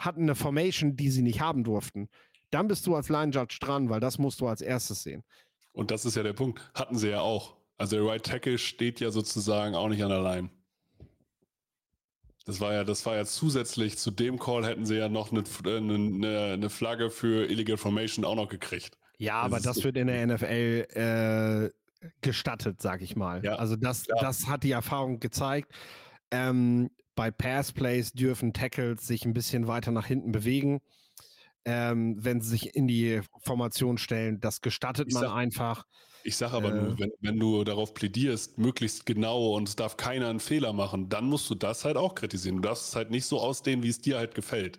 [0.00, 2.08] hatten eine Formation, die sie nicht haben durften.
[2.50, 5.22] Dann bist du als Line Judge dran, weil das musst du als erstes sehen.
[5.72, 6.60] Und das ist ja der Punkt.
[6.74, 7.56] Hatten sie ja auch.
[7.78, 10.50] Also der Right Tackle steht ja sozusagen auch nicht an der Line.
[12.46, 15.44] Das war ja, das war ja zusätzlich zu dem Call hätten sie ja noch eine,
[15.64, 18.98] eine, eine Flagge für Illegal Formation auch noch gekriegt.
[19.18, 21.70] Ja, das aber das wird in der NFL äh,
[22.22, 23.44] gestattet, sag ich mal.
[23.44, 25.70] Ja, also das, das hat die Erfahrung gezeigt.
[26.30, 26.90] Ähm,
[27.20, 30.80] bei Passplays dürfen Tackles sich ein bisschen weiter nach hinten bewegen,
[31.66, 34.40] ähm, wenn sie sich in die Formation stellen.
[34.40, 35.84] Das gestattet ich man sag, einfach.
[36.24, 39.98] Ich sage aber äh, nur, wenn, wenn, du darauf plädierst, möglichst genau und es darf
[39.98, 42.56] keiner einen Fehler machen, dann musst du das halt auch kritisieren.
[42.56, 44.78] Du darfst es halt nicht so ausdehnen, wie es dir halt gefällt.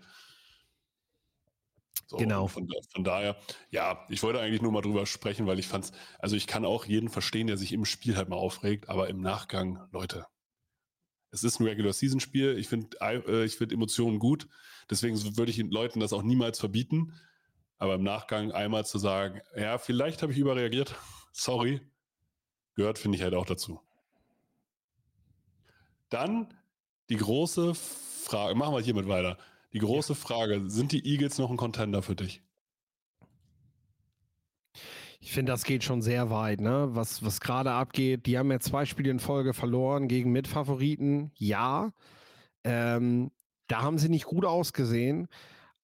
[2.07, 2.47] So, genau.
[2.47, 3.37] Von, von, daher,
[3.69, 6.65] ja, ich wollte eigentlich nur mal drüber sprechen, weil ich fand es, also ich kann
[6.65, 10.25] auch jeden verstehen, der sich im Spiel halt mal aufregt, aber im Nachgang, Leute,
[11.31, 12.57] es ist ein Regular-Season-Spiel.
[12.57, 14.47] Ich finde äh, ich find Emotionen gut.
[14.89, 17.13] Deswegen würde ich den Leuten das auch niemals verbieten.
[17.77, 20.95] Aber im Nachgang einmal zu sagen, ja, vielleicht habe ich überreagiert.
[21.31, 21.81] Sorry.
[22.75, 23.81] Gehört, finde ich halt auch dazu.
[26.09, 26.53] Dann
[27.09, 28.55] die große Frage.
[28.55, 29.37] Machen wir hiermit weiter.
[29.73, 30.19] Die große ja.
[30.19, 32.43] Frage: Sind die Eagles noch ein Contender für dich?
[35.23, 36.89] Ich finde, das geht schon sehr weit, ne?
[36.93, 38.25] Was, was gerade abgeht.
[38.25, 41.31] Die haben ja zwei Spiele in Folge verloren gegen Mitfavoriten.
[41.35, 41.93] Ja.
[42.63, 43.29] Ähm,
[43.67, 45.27] da haben sie nicht gut ausgesehen.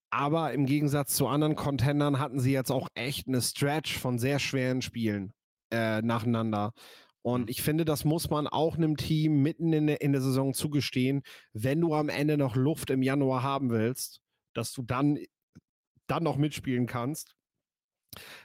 [0.10, 4.40] Aber im Gegensatz zu anderen Contendern hatten sie jetzt auch echt eine Stretch von sehr
[4.40, 5.34] schweren Spielen
[5.72, 6.74] äh, nacheinander.
[7.22, 7.50] Und mhm.
[7.50, 11.22] ich finde, das muss man auch einem Team mitten in der, in der Saison zugestehen,
[11.54, 14.20] wenn du am Ende noch Luft im Januar haben willst,
[14.56, 15.20] dass du dann,
[16.08, 17.37] dann noch mitspielen kannst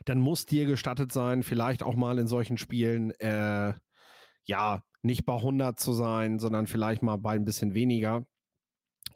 [0.04, 3.74] dann muss dir gestattet sein, vielleicht auch mal in solchen Spielen, äh,
[4.44, 8.24] ja, nicht bei 100 zu sein, sondern vielleicht mal bei ein bisschen weniger.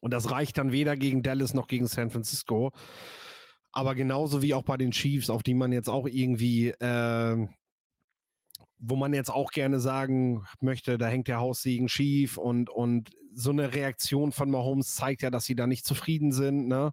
[0.01, 2.73] Und das reicht dann weder gegen Dallas noch gegen San Francisco.
[3.73, 7.47] Aber genauso wie auch bei den Chiefs, auf die man jetzt auch irgendwie, äh,
[8.79, 13.51] wo man jetzt auch gerne sagen möchte, da hängt der Haussegen schief und, und so
[13.51, 16.69] eine Reaktion von Mahomes zeigt ja, dass sie da nicht zufrieden sind.
[16.69, 16.93] Ne?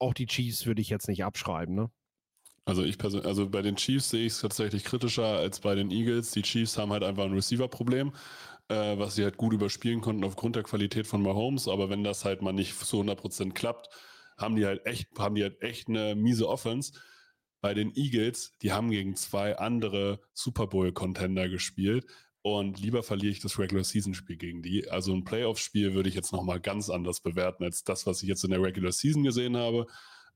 [0.00, 1.90] Auch die Chiefs würde ich jetzt nicht abschreiben, ne?
[2.64, 5.90] Also ich persönlich, also bei den Chiefs sehe ich es tatsächlich kritischer als bei den
[5.90, 6.30] Eagles.
[6.30, 8.12] Die Chiefs haben halt einfach ein Receiver-Problem,
[8.68, 11.68] äh, was sie halt gut überspielen konnten aufgrund der Qualität von Mahomes.
[11.68, 13.88] Aber wenn das halt mal nicht zu 100% klappt,
[14.36, 16.92] haben die halt echt, haben die halt echt eine miese Offense.
[17.60, 22.06] Bei den Eagles, die haben gegen zwei andere Super Bowl-Contender gespielt
[22.42, 24.88] und lieber verliere ich das Regular Season Spiel gegen die.
[24.88, 28.44] Also ein Playoff-Spiel würde ich jetzt nochmal ganz anders bewerten als das, was ich jetzt
[28.44, 29.86] in der Regular Season gesehen habe.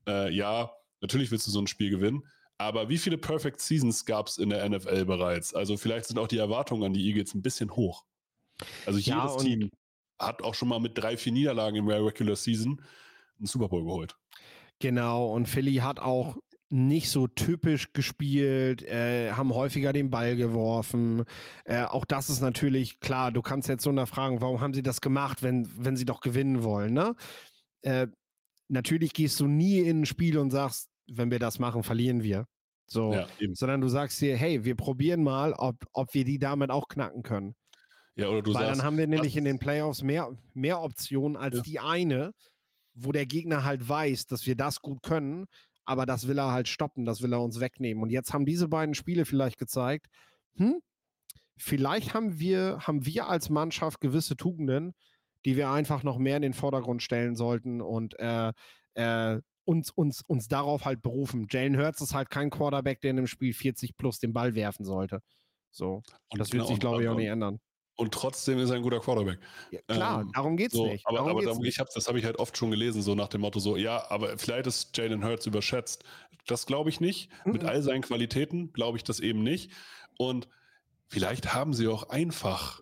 [0.07, 2.23] Äh, ja, natürlich willst du so ein Spiel gewinnen,
[2.57, 5.53] aber wie viele Perfect Seasons gab es in der NFL bereits?
[5.53, 8.05] Also vielleicht sind auch die Erwartungen an die Eagles ein bisschen hoch.
[8.85, 9.71] Also jedes ja, Team
[10.19, 12.81] hat auch schon mal mit drei, vier Niederlagen in der Regular Season
[13.37, 14.15] einen Super Bowl geholt.
[14.79, 16.37] Genau, und Philly hat auch
[16.75, 21.23] nicht so typisch gespielt, äh, haben häufiger den Ball geworfen.
[21.63, 24.99] Äh, auch das ist natürlich klar, du kannst jetzt so nachfragen, warum haben sie das
[24.99, 27.15] gemacht, wenn, wenn sie doch gewinnen wollen, ne?
[27.81, 28.07] Äh,
[28.67, 32.45] natürlich gehst du nie in ein Spiel und sagst, wenn wir das machen, verlieren wir.
[32.87, 36.71] So, ja, sondern du sagst dir, hey, wir probieren mal, ob, ob wir die damit
[36.71, 37.55] auch knacken können.
[38.15, 41.35] Ja, oder du Weil sagst, dann haben wir nämlich in den Playoffs mehr, mehr Optionen
[41.37, 41.61] als ja.
[41.63, 42.31] die eine,
[42.93, 45.47] wo der Gegner halt weiß, dass wir das gut können,
[45.85, 48.03] aber das will er halt stoppen, das will er uns wegnehmen.
[48.03, 50.07] Und jetzt haben diese beiden Spiele vielleicht gezeigt,
[50.55, 50.81] hm,
[51.57, 54.93] vielleicht haben wir, haben wir als Mannschaft gewisse Tugenden,
[55.45, 58.51] die wir einfach noch mehr in den Vordergrund stellen sollten und äh,
[58.95, 61.47] äh, uns, uns, uns darauf halt berufen.
[61.49, 64.85] Jalen Hurts ist halt kein Quarterback, der in einem Spiel 40 plus den Ball werfen
[64.85, 65.21] sollte.
[65.71, 66.01] So.
[66.29, 67.59] Und das wird genau, sich, glaube ich, auch nicht ändern.
[67.97, 69.39] Und trotzdem ist er ein guter Quarterback.
[69.71, 71.07] Ja, klar, ähm, darum geht es so, nicht.
[71.07, 73.29] Aber, darum aber darum, ich hab, das habe ich halt oft schon gelesen, so nach
[73.29, 76.03] dem Motto: so, ja, aber vielleicht ist Jalen Hurts überschätzt.
[76.45, 77.29] Das glaube ich nicht.
[77.45, 77.53] Mhm.
[77.53, 79.71] Mit all seinen Qualitäten glaube ich das eben nicht.
[80.17, 80.47] Und
[81.07, 82.81] vielleicht haben sie auch einfach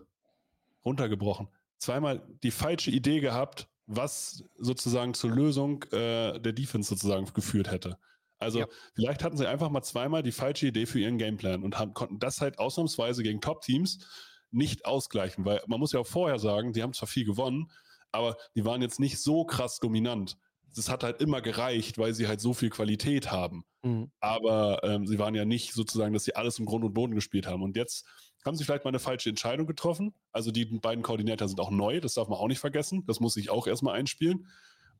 [0.84, 1.48] runtergebrochen.
[1.78, 7.98] Zweimal die falsche Idee gehabt, was sozusagen zur Lösung äh, der Defense sozusagen geführt hätte.
[8.38, 8.66] Also ja.
[8.94, 12.18] vielleicht hatten sie einfach mal zweimal die falsche Idee für ihren Gameplan und haben, konnten
[12.18, 14.06] das halt ausnahmsweise gegen Top-Teams
[14.54, 17.70] nicht ausgleichen, weil man muss ja auch vorher sagen, die haben zwar viel gewonnen,
[18.12, 20.38] aber die waren jetzt nicht so krass dominant.
[20.74, 23.64] Das hat halt immer gereicht, weil sie halt so viel Qualität haben.
[23.82, 24.10] Mhm.
[24.20, 27.46] Aber ähm, sie waren ja nicht sozusagen, dass sie alles im Grund und Boden gespielt
[27.46, 27.62] haben.
[27.62, 28.06] Und jetzt
[28.44, 30.14] haben sie vielleicht mal eine falsche Entscheidung getroffen.
[30.32, 33.04] Also die beiden Koordinator sind auch neu, das darf man auch nicht vergessen.
[33.06, 34.48] Das muss ich auch erstmal einspielen.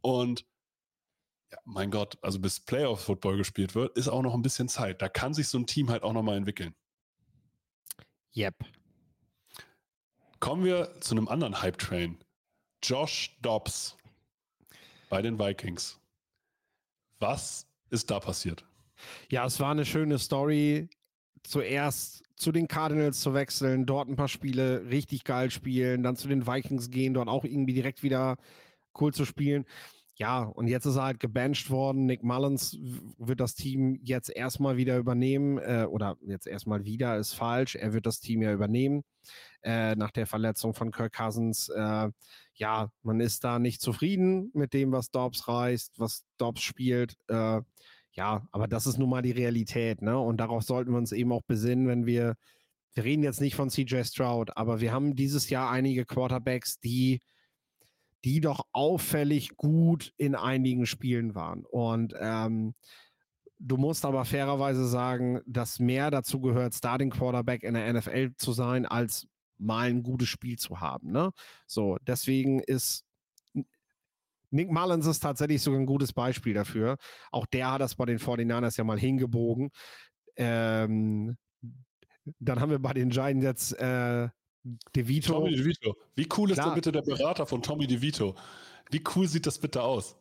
[0.01, 0.45] Und
[1.51, 5.03] ja, mein Gott, also bis Playoff-Football gespielt wird, ist auch noch ein bisschen Zeit.
[5.03, 6.75] Da kann sich so ein Team halt auch nochmal entwickeln.
[8.37, 8.55] Yep.
[10.45, 12.19] Kommen wir zu einem anderen Hype-Train.
[12.83, 13.97] Josh Dobbs
[15.09, 15.99] bei den Vikings.
[17.19, 18.63] Was ist da passiert?
[19.31, 20.91] Ja, es war eine schöne Story.
[21.45, 26.29] Zuerst zu den Cardinals zu wechseln, dort ein paar Spiele richtig geil spielen, dann zu
[26.29, 28.37] den Vikings gehen, dort auch irgendwie direkt wieder
[29.01, 29.65] cool zu spielen.
[30.17, 32.07] Ja, und jetzt ist er halt gebancht worden.
[32.07, 32.79] Nick Mullins
[33.19, 37.75] wird das Team jetzt erstmal wieder übernehmen, äh, oder jetzt erstmal wieder ist falsch.
[37.75, 39.03] Er wird das Team ja übernehmen
[39.65, 41.69] äh, nach der Verletzung von Kirk Cousins.
[41.69, 42.11] Äh,
[42.55, 47.17] ja, man ist da nicht zufrieden mit dem, was Dobbs reißt, was Dobbs spielt.
[47.29, 47.63] Äh,
[48.13, 50.17] ja, aber das ist nun mal die Realität, ne?
[50.19, 52.37] Und darauf sollten wir uns eben auch besinnen, wenn wir,
[52.95, 57.21] wir reden jetzt nicht von CJ Stroud, aber wir haben dieses Jahr einige Quarterbacks, die,
[58.25, 61.65] die doch auffällig gut in einigen Spielen waren.
[61.67, 62.75] Und ähm,
[63.59, 68.53] du musst aber fairerweise sagen, dass mehr dazu gehört, Starting Quarterback in der NFL zu
[68.53, 71.13] sein, als mal ein gutes Spiel zu haben.
[71.13, 71.31] Ne?
[71.67, 73.05] So, deswegen ist
[74.51, 76.97] Nick Mullins ist tatsächlich sogar ein gutes Beispiel dafür.
[77.33, 79.71] Auch der hat das bei den 49ers ja mal hingebogen.
[80.37, 81.37] Ähm,
[82.39, 84.29] dann haben wir bei den Giants jetzt äh,
[84.95, 85.35] DeVito.
[85.35, 85.97] Tommy DeVito.
[86.15, 86.69] Wie cool ist Klar.
[86.69, 88.35] denn bitte der Berater von Tommy DeVito?
[88.91, 90.17] Wie cool sieht das bitte aus?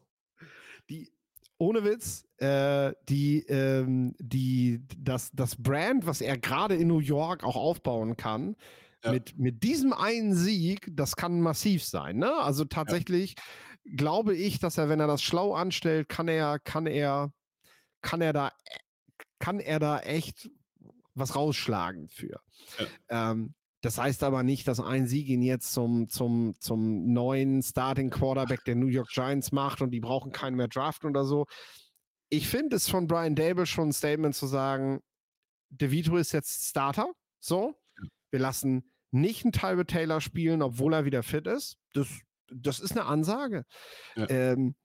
[0.89, 1.12] Die,
[1.58, 7.44] ohne Witz, äh, die, ähm, die, das, das Brand, was er gerade in New York
[7.44, 8.56] auch aufbauen kann,
[9.04, 9.12] ja.
[9.12, 12.18] mit, mit diesem einen Sieg, das kann massiv sein.
[12.18, 12.34] Ne?
[12.34, 13.36] Also tatsächlich.
[13.38, 13.44] Ja
[13.86, 17.32] glaube ich, dass er, wenn er das schlau anstellt, kann er, kann er,
[18.02, 18.52] kann er da,
[19.39, 20.50] kann er da echt
[21.14, 22.39] was rausschlagen für.
[23.10, 23.32] Ja.
[23.32, 23.54] Ähm,
[23.84, 28.64] das heißt aber nicht, dass ein Sieg ihn jetzt zum, zum, zum neuen Starting Quarterback
[28.64, 31.48] der New York Giants macht und die brauchen keinen mehr draften oder so.
[32.30, 35.02] Ich finde es von Brian Dable schon ein Statement zu sagen,
[35.70, 37.12] DeVito ist jetzt Starter.
[37.42, 37.76] So.
[38.32, 41.76] Wir lassen nicht einen Tyler Taylor spielen, obwohl er wieder fit ist.
[41.94, 42.08] Das
[42.56, 43.66] das ist eine Ansage.
[44.16, 44.30] Ja.
[44.30, 44.76] Ähm,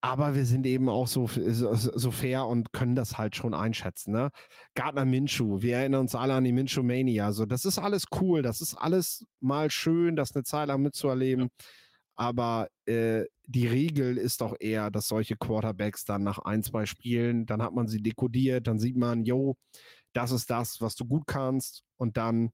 [0.00, 4.12] aber wir sind eben auch so, so, so, fair und können das halt schon einschätzen.
[4.12, 4.30] Ne?
[4.74, 7.26] Gardner Minshew, wir erinnern uns alle an die Minshew Mania.
[7.26, 11.44] Also, das ist alles cool, das ist alles mal schön, das eine Zeit lang mitzuerleben.
[11.44, 11.66] Ja.
[12.14, 17.46] Aber äh, die Regel ist doch eher, dass solche Quarterbacks dann nach ein, zwei Spielen,
[17.46, 19.56] dann hat man sie dekodiert, dann sieht man, yo,
[20.12, 22.50] das ist das, was du gut kannst und dann,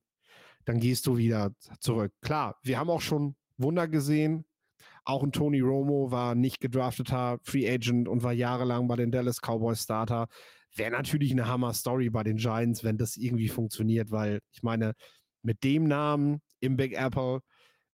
[0.65, 2.13] dann gehst du wieder zurück.
[2.23, 4.45] Klar, wir haben auch schon Wunder gesehen,
[5.05, 9.41] Auch ein Tony Romo war nicht gedrafteter Free Agent und war jahrelang bei den Dallas
[9.41, 10.29] Cowboys Starter.
[10.75, 14.95] Wäre natürlich eine Hammer-Story bei den Giants, wenn das irgendwie funktioniert, weil ich meine,
[15.43, 17.41] mit dem Namen im Big Apple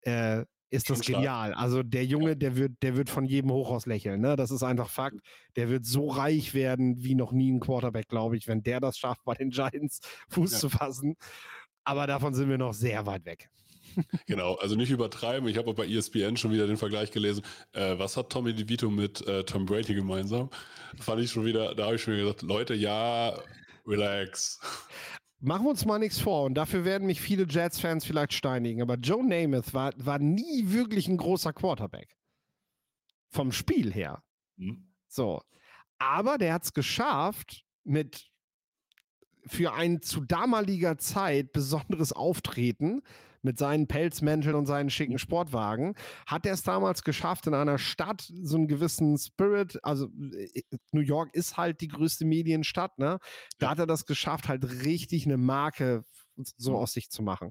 [0.02, 1.52] äh, ist das genial.
[1.52, 4.20] Also der Junge, der wird, der wird von jedem Hochhaus lächeln.
[4.20, 4.36] Ne?
[4.36, 5.18] Das ist einfach Fakt.
[5.56, 8.96] Der wird so reich werden wie noch nie ein Quarterback, glaube ich, wenn der das
[8.96, 10.00] schafft, bei den Giants
[10.30, 10.58] Fuß ja.
[10.58, 11.16] zu fassen.
[11.82, 13.50] Aber davon sind wir noch sehr weit weg.
[14.26, 15.48] Genau, also nicht übertreiben.
[15.48, 17.42] Ich habe auch bei ESPN schon wieder den Vergleich gelesen.
[17.72, 20.50] Äh, was hat Tommy DeVito mit äh, Tom Brady gemeinsam?
[20.98, 23.38] Fand ich schon wieder, da habe ich schon gesagt, Leute, ja,
[23.86, 24.60] relax.
[25.40, 28.96] Machen wir uns mal nichts vor und dafür werden mich viele Jets-Fans vielleicht steinigen, aber
[28.96, 32.14] Joe Namath war, war nie wirklich ein großer Quarterback.
[33.30, 34.22] Vom Spiel her.
[34.58, 34.92] Hm.
[35.08, 35.40] So.
[35.98, 38.30] Aber der hat es geschafft, mit
[39.46, 43.02] für ein zu damaliger Zeit besonderes Auftreten
[43.42, 45.94] mit seinen Pelzmänteln und seinen schicken Sportwagen,
[46.26, 50.62] hat er es damals geschafft, in einer Stadt so einen gewissen Spirit, also äh,
[50.92, 53.18] New York ist halt die größte Medienstadt, ne?
[53.58, 56.04] Da hat er das geschafft, halt richtig eine Marke
[56.56, 57.50] so aus sich zu machen.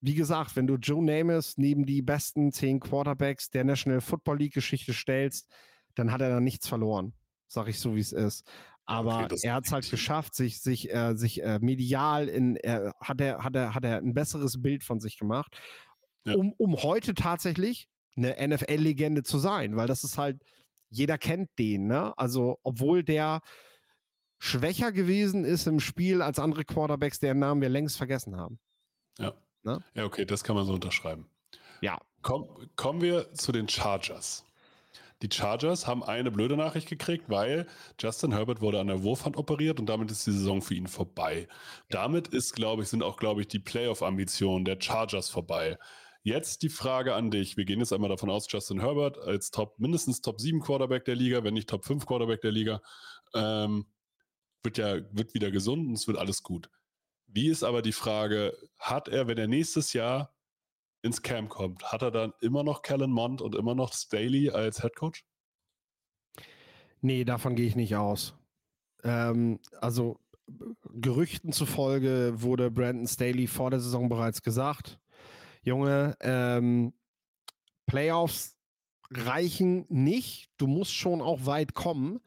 [0.00, 4.54] Wie gesagt, wenn du Joe Namath neben die besten zehn Quarterbacks der National Football League
[4.54, 5.48] Geschichte stellst,
[5.94, 7.12] dann hat er da nichts verloren.
[7.46, 8.44] Sag ich so, wie es ist.
[8.92, 12.90] Aber okay, er hat es halt geschafft, sich, sich, äh, sich äh, medial in, äh,
[13.00, 15.56] hat, er, hat, er, hat er ein besseres Bild von sich gemacht,
[16.24, 16.34] ja.
[16.34, 20.42] um, um heute tatsächlich eine NFL-Legende zu sein, weil das ist halt,
[20.90, 22.12] jeder kennt den, ne?
[22.18, 23.40] Also, obwohl der
[24.38, 28.58] schwächer gewesen ist im Spiel als andere Quarterbacks, deren Namen wir längst vergessen haben.
[29.18, 29.32] Ja.
[29.62, 29.82] Ne?
[29.94, 31.30] Ja, okay, das kann man so unterschreiben.
[31.80, 31.98] Ja.
[32.22, 34.44] Komm, kommen wir zu den Chargers.
[35.22, 37.66] Die Chargers haben eine blöde Nachricht gekriegt, weil
[38.00, 41.48] Justin Herbert wurde an der Wurfhand operiert und damit ist die Saison für ihn vorbei.
[41.90, 45.78] Damit ist, glaube ich, sind auch, glaube ich, die Playoff-Ambitionen der Chargers vorbei.
[46.24, 47.56] Jetzt die Frage an dich.
[47.56, 51.16] Wir gehen jetzt einmal davon aus, Justin Herbert als Top, mindestens Top 7 Quarterback der
[51.16, 52.82] Liga, wenn nicht Top 5 Quarterback der Liga,
[53.34, 53.86] ähm,
[54.64, 56.68] wird ja, wird wieder gesund und es wird alles gut.
[57.26, 60.31] Wie ist aber die Frage, hat er, wenn er nächstes Jahr
[61.02, 64.80] ins Camp kommt, hat er dann immer noch Kellen Mond und immer noch Staley als
[64.80, 65.24] Head Coach?
[67.00, 68.34] Nee, davon gehe ich nicht aus.
[69.02, 70.20] Ähm, also
[70.94, 74.98] Gerüchten zufolge wurde Brandon Staley vor der Saison bereits gesagt,
[75.62, 76.92] Junge, ähm,
[77.86, 78.56] Playoffs
[79.10, 80.50] reichen nicht.
[80.56, 82.20] Du musst schon auch weit kommen,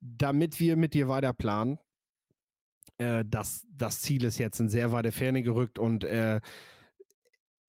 [0.00, 1.78] damit wir mit dir weiter planen.
[2.98, 6.40] Äh, das, das Ziel ist jetzt in sehr weite Ferne gerückt und äh,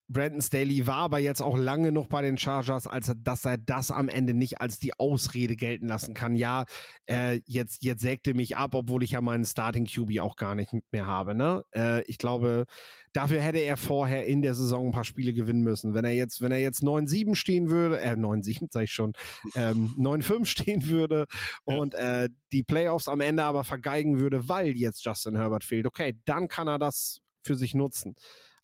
[0.10, 3.91] Brandon Staley war aber jetzt auch lange noch bei den Chargers, als dass er das
[3.91, 6.36] am Ende nicht als die Ausrede gelten lassen kann.
[6.36, 6.66] Ja,
[7.05, 10.74] äh, jetzt, jetzt sägte mich ab, obwohl ich ja meinen Starting QB auch gar nicht
[10.91, 11.36] mehr habe.
[11.36, 11.64] Ne?
[11.76, 12.66] Äh, ich glaube,
[13.14, 15.93] dafür hätte er vorher in der Saison ein paar Spiele gewinnen müssen.
[15.93, 19.14] Wenn er jetzt, wenn er jetzt 9-7 stehen würde, äh, 9-7 sag ich schon,
[19.55, 21.28] ähm, 9-5 stehen würde
[21.66, 26.18] und äh, die Playoffs am Ende aber vergeigen würde, weil jetzt Justin Herbert fehlt, okay,
[26.26, 28.16] dann kann er das für sich nutzen.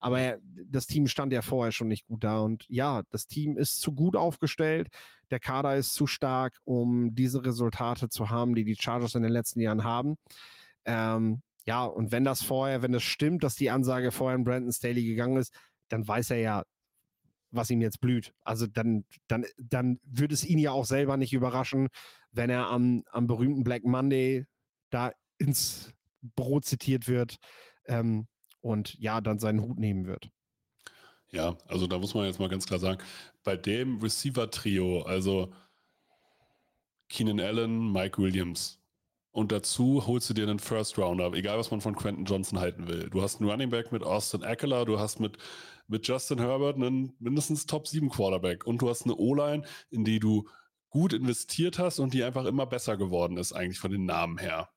[0.05, 2.37] Aber er, das Team stand ja vorher schon nicht gut da.
[2.37, 4.89] Und ja, das Team ist zu gut aufgestellt.
[5.31, 9.31] Der Kader ist zu stark, um diese Resultate zu haben, die die Chargers in den
[9.31, 10.17] letzten Jahren haben.
[10.85, 14.71] Ähm, ja, und wenn das vorher, wenn es stimmt, dass die Ansage vorher in Brandon
[14.71, 15.51] Staley gegangen ist,
[15.87, 16.63] dann weiß er ja,
[17.49, 18.31] was ihm jetzt blüht.
[18.43, 21.87] Also dann, dann, dann würde es ihn ja auch selber nicht überraschen,
[22.31, 24.45] wenn er am, am berühmten Black Monday
[24.91, 25.91] da ins
[26.21, 27.37] Brot zitiert wird.
[27.87, 28.27] Ähm,
[28.65, 30.29] und ja, dann seinen Hut nehmen wird.
[31.31, 33.01] Ja, also da muss man jetzt mal ganz klar sagen,
[33.43, 35.53] bei dem Receiver-Trio, also
[37.09, 38.81] Keenan Allen, Mike Williams,
[39.31, 42.87] und dazu holst du dir einen First Rounder, egal was man von Quentin Johnson halten
[42.87, 43.09] will.
[43.09, 45.37] Du hast einen Running Back mit Austin Eckler, du hast mit,
[45.87, 50.19] mit Justin Herbert einen mindestens Top 7 Quarterback und du hast eine O-Line, in die
[50.19, 50.47] du
[50.89, 54.69] gut investiert hast und die einfach immer besser geworden ist, eigentlich von den Namen her.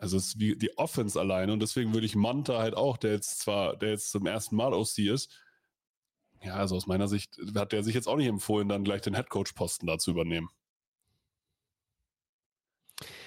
[0.00, 3.12] Also es ist wie die Offense alleine und deswegen würde ich Monta halt auch, der
[3.12, 5.30] jetzt zwar, der jetzt zum ersten Mal OC ist,
[6.42, 9.12] ja, also aus meiner Sicht hat der sich jetzt auch nicht empfohlen, dann gleich den
[9.12, 10.48] Headcoach-Posten da zu übernehmen.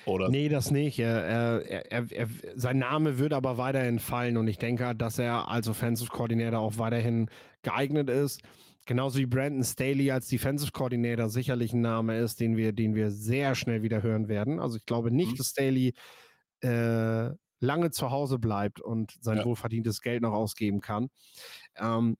[0.06, 0.30] Oder?
[0.30, 0.98] Nee, das nicht.
[0.98, 5.68] Er, er, er, sein Name wird aber weiterhin fallen und ich denke, dass er als
[5.68, 7.30] Offensive Coordinator auch weiterhin
[7.62, 8.42] geeignet ist.
[8.86, 13.12] Genauso wie Brandon Staley als Defensive Coordinator sicherlich ein Name ist, den wir, den wir
[13.12, 14.60] sehr schnell wieder hören werden.
[14.60, 15.38] Also ich glaube nicht, mhm.
[15.38, 15.94] dass Staley
[16.64, 19.46] äh, lange zu Hause bleibt und sein ja.
[19.46, 21.10] wohlverdientes Geld noch ausgeben kann.
[21.78, 22.18] Ähm,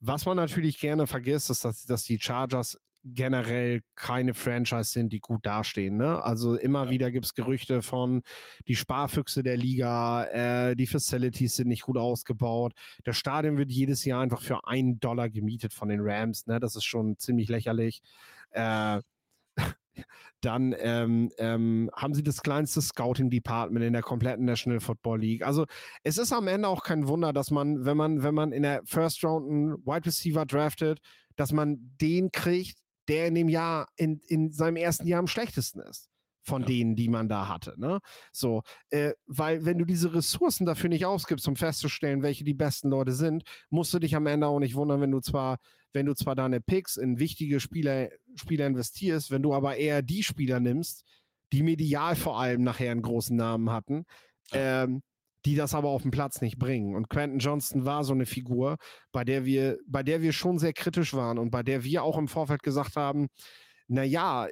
[0.00, 2.78] was man natürlich gerne vergisst, ist, dass, dass die Chargers
[3.14, 5.96] generell keine Franchise sind, die gut dastehen.
[5.96, 6.22] Ne?
[6.22, 6.90] Also immer ja.
[6.90, 8.22] wieder gibt es Gerüchte von
[8.66, 12.72] die Sparfüchse der Liga, äh, die Facilities sind nicht gut ausgebaut.
[13.04, 16.46] Das Stadion wird jedes Jahr einfach für einen Dollar gemietet von den Rams.
[16.46, 16.58] Ne?
[16.58, 18.02] Das ist schon ziemlich lächerlich.
[18.50, 19.00] Äh,
[20.40, 25.44] dann ähm, ähm, haben sie das kleinste Scouting-Department in der kompletten National Football League.
[25.44, 25.66] Also
[26.02, 28.82] es ist am Ende auch kein Wunder, dass man, wenn man, wenn man in der
[28.84, 31.00] First Round einen Wide Receiver draftet,
[31.36, 32.78] dass man den kriegt,
[33.08, 36.08] der in dem Jahr, in, in seinem ersten Jahr am schlechtesten ist
[36.46, 36.68] von ja.
[36.68, 37.74] denen, die man da hatte.
[37.76, 37.98] Ne?
[38.32, 42.88] So, äh, weil wenn du diese Ressourcen dafür nicht ausgibst, um festzustellen, welche die besten
[42.88, 45.58] Leute sind, musst du dich am Ende auch nicht wundern, wenn du zwar,
[45.96, 50.22] wenn du zwar deine Picks in wichtige Spieler, Spieler investierst, wenn du aber eher die
[50.22, 51.04] Spieler nimmst,
[51.52, 54.04] die medial vor allem nachher einen großen Namen hatten,
[54.52, 54.84] ja.
[54.84, 55.02] ähm,
[55.46, 56.94] die das aber auf den Platz nicht bringen.
[56.94, 58.76] Und Quentin Johnston war so eine Figur,
[59.10, 62.18] bei der wir, bei der wir schon sehr kritisch waren und bei der wir auch
[62.18, 63.28] im Vorfeld gesagt haben,
[63.88, 64.48] na ja,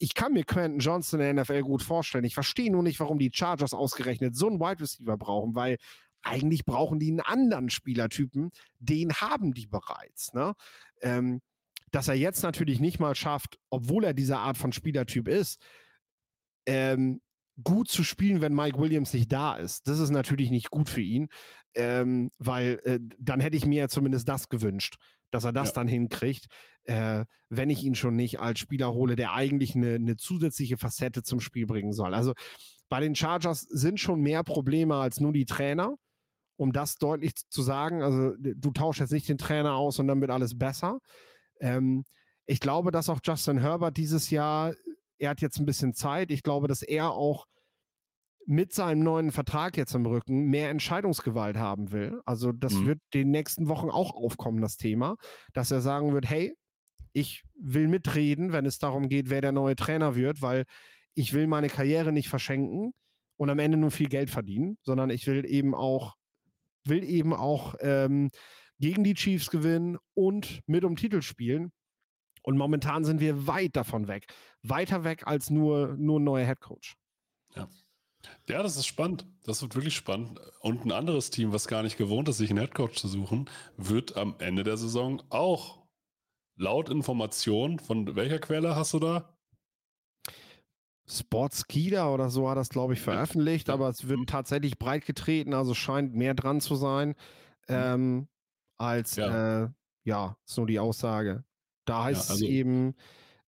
[0.00, 2.24] ich kann mir Quentin Johnston in der NFL gut vorstellen.
[2.24, 5.76] Ich verstehe nur nicht, warum die Chargers ausgerechnet so einen Wide Receiver brauchen, weil
[6.22, 8.50] eigentlich brauchen die einen anderen Spielertypen.
[8.78, 10.32] Den haben die bereits.
[10.34, 10.54] Ne?
[11.02, 11.40] Ähm,
[11.90, 15.58] dass er jetzt natürlich nicht mal schafft, obwohl er diese Art von Spielertyp ist,
[16.66, 17.22] ähm,
[17.64, 19.88] gut zu spielen, wenn Mike Williams nicht da ist.
[19.88, 21.28] Das ist natürlich nicht gut für ihn,
[21.74, 24.96] ähm, weil äh, dann hätte ich mir ja zumindest das gewünscht,
[25.30, 25.74] dass er das ja.
[25.74, 26.46] dann hinkriegt
[26.88, 31.22] äh, wenn ich ihn schon nicht als Spieler hole, der eigentlich eine, eine zusätzliche Facette
[31.22, 32.14] zum Spiel bringen soll.
[32.14, 32.32] Also
[32.88, 35.96] bei den Chargers sind schon mehr Probleme als nur die Trainer,
[36.58, 38.02] um das deutlich zu sagen.
[38.02, 40.98] Also du tauschst jetzt nicht den Trainer aus und dann wird alles besser.
[41.60, 42.04] Ähm,
[42.46, 44.74] ich glaube, dass auch Justin Herbert dieses Jahr,
[45.18, 46.30] er hat jetzt ein bisschen Zeit.
[46.30, 47.46] Ich glaube, dass er auch
[48.44, 52.20] mit seinem neuen Vertrag jetzt im Rücken mehr Entscheidungsgewalt haben will.
[52.24, 52.86] Also das mhm.
[52.86, 55.16] wird den nächsten Wochen auch aufkommen, das Thema,
[55.52, 56.56] dass er sagen wird, hey,
[57.12, 60.64] ich will mitreden, wenn es darum geht, wer der neue Trainer wird, weil
[61.14, 62.94] ich will meine Karriere nicht verschenken
[63.36, 66.14] und am Ende nur viel Geld verdienen, sondern ich will eben auch,
[66.88, 68.30] will eben auch ähm,
[68.78, 71.72] gegen die Chiefs gewinnen und mit um Titel spielen.
[72.42, 74.26] Und momentan sind wir weit davon weg.
[74.62, 76.94] Weiter weg als nur, nur ein neuer Headcoach.
[77.54, 77.68] Ja.
[78.48, 79.26] Ja, das ist spannend.
[79.44, 80.40] Das wird wirklich spannend.
[80.60, 84.16] Und ein anderes Team, was gar nicht gewohnt ist, sich einen Headcoach zu suchen, wird
[84.16, 85.86] am Ende der Saison auch
[86.56, 89.37] laut Information, von welcher Quelle hast du da?
[91.10, 94.26] Sportskida oder so hat das, glaube ich, veröffentlicht, aber es wird mhm.
[94.26, 97.14] tatsächlich breit getreten, also scheint mehr dran zu sein, mhm.
[97.68, 98.28] ähm,
[98.76, 99.64] als, ja.
[99.64, 99.68] Äh,
[100.04, 101.44] ja, so die Aussage.
[101.84, 102.94] Da heißt ja, also, es eben.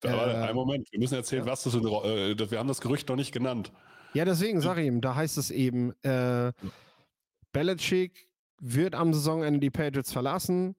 [0.02, 1.84] Äh, ein Moment, wir müssen erzählen, was das ist.
[1.84, 3.72] Äh, wir haben das Gerücht noch nicht genannt.
[4.14, 6.52] Ja, deswegen sage ich ihm, da heißt es eben, äh,
[7.52, 8.28] Belichick
[8.60, 10.74] wird am Saisonende die Patriots verlassen.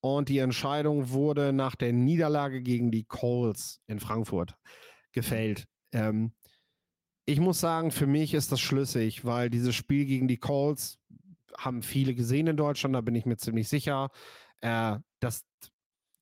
[0.00, 4.54] Und die Entscheidung wurde nach der Niederlage gegen die Coles in Frankfurt
[5.12, 5.66] gefällt.
[5.94, 6.32] Ähm,
[7.26, 10.98] ich muss sagen, für mich ist das schlüssig, weil dieses Spiel gegen die Colts
[11.56, 14.10] haben viele gesehen in Deutschland, da bin ich mir ziemlich sicher.
[14.60, 15.44] Äh, das,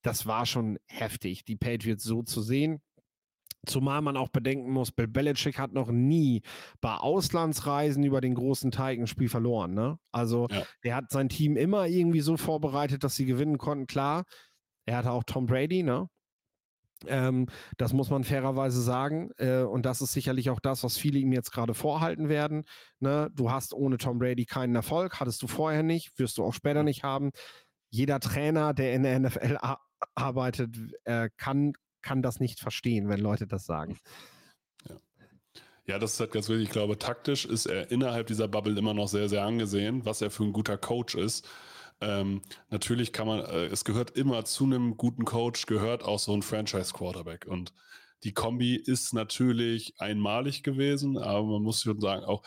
[0.03, 2.81] das war schon heftig, die Patriots so zu sehen.
[3.65, 6.43] Zumal man auch bedenken muss, Bill Belichick hat noch nie
[6.81, 9.73] bei Auslandsreisen über den großen Teig ein Spiel verloren.
[9.73, 9.99] Ne?
[10.11, 10.65] Also ja.
[10.83, 13.87] er hat sein Team immer irgendwie so vorbereitet, dass sie gewinnen konnten.
[13.87, 14.25] Klar,
[14.85, 16.09] er hatte auch Tom Brady, ne?
[17.07, 17.47] Ähm,
[17.77, 19.31] das muss man fairerweise sagen.
[19.39, 22.65] Äh, und das ist sicherlich auch das, was viele ihm jetzt gerade vorhalten werden.
[23.01, 23.31] Ne?
[23.35, 26.83] Du hast ohne Tom Brady keinen Erfolg, hattest du vorher nicht, wirst du auch später
[26.83, 27.31] nicht haben.
[27.91, 29.59] Jeder Trainer, der in der NFL
[30.15, 31.73] arbeitet, äh, kann
[32.03, 33.99] kann das nicht verstehen, wenn Leute das sagen.
[34.89, 34.97] Ja.
[35.87, 36.69] Ja, das ist halt ganz wichtig.
[36.69, 40.31] Ich glaube, taktisch ist er innerhalb dieser Bubble immer noch sehr, sehr angesehen, was er
[40.31, 41.49] für ein guter Coach ist.
[42.03, 46.35] Ähm, natürlich kann man, äh, es gehört immer zu einem guten Coach, gehört auch so
[46.35, 47.47] ein Franchise-Quarterback.
[47.47, 47.73] Und
[48.25, 52.43] die Kombi ist natürlich einmalig gewesen, aber man muss schon sagen, auch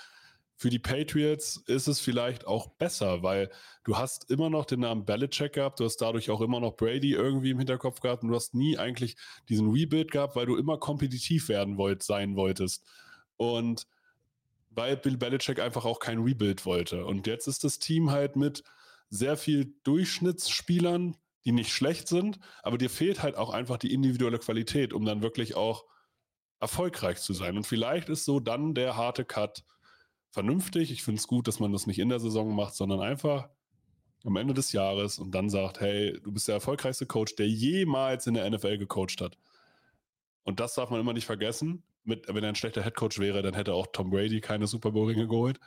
[0.58, 3.50] für die Patriots ist es vielleicht auch besser, weil
[3.84, 7.14] du hast immer noch den Namen Belichick gehabt, du hast dadurch auch immer noch Brady
[7.14, 9.16] irgendwie im Hinterkopf gehabt und du hast nie eigentlich
[9.50, 12.86] diesen Rebuild gehabt, weil du immer kompetitiv werden wollt, sein wolltest.
[13.38, 13.88] Und
[14.72, 17.06] weil Bill Belichick einfach auch kein Rebuild wollte.
[17.06, 18.64] Und jetzt ist das Team halt mit
[19.10, 24.40] sehr viel Durchschnittsspielern, die nicht schlecht sind, aber dir fehlt halt auch einfach die individuelle
[24.40, 25.86] Qualität, um dann wirklich auch
[26.60, 27.58] erfolgreich zu sein.
[27.58, 29.64] Und vielleicht ist so dann der harte Cut
[30.32, 30.92] vernünftig.
[30.92, 33.50] Ich finde es gut, dass man das nicht in der Saison macht, sondern einfach
[34.26, 38.26] am Ende des Jahres und dann sagt, hey, du bist der erfolgreichste Coach, der jemals
[38.26, 39.38] in der NFL gecoacht hat.
[40.44, 41.84] Und das darf man immer nicht vergessen.
[42.04, 45.28] Mit, wenn er ein schlechter Headcoach wäre, dann hätte auch Tom Brady keine Super Bowl-Ringe
[45.28, 45.60] geholt.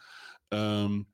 [0.51, 1.07] Ähm,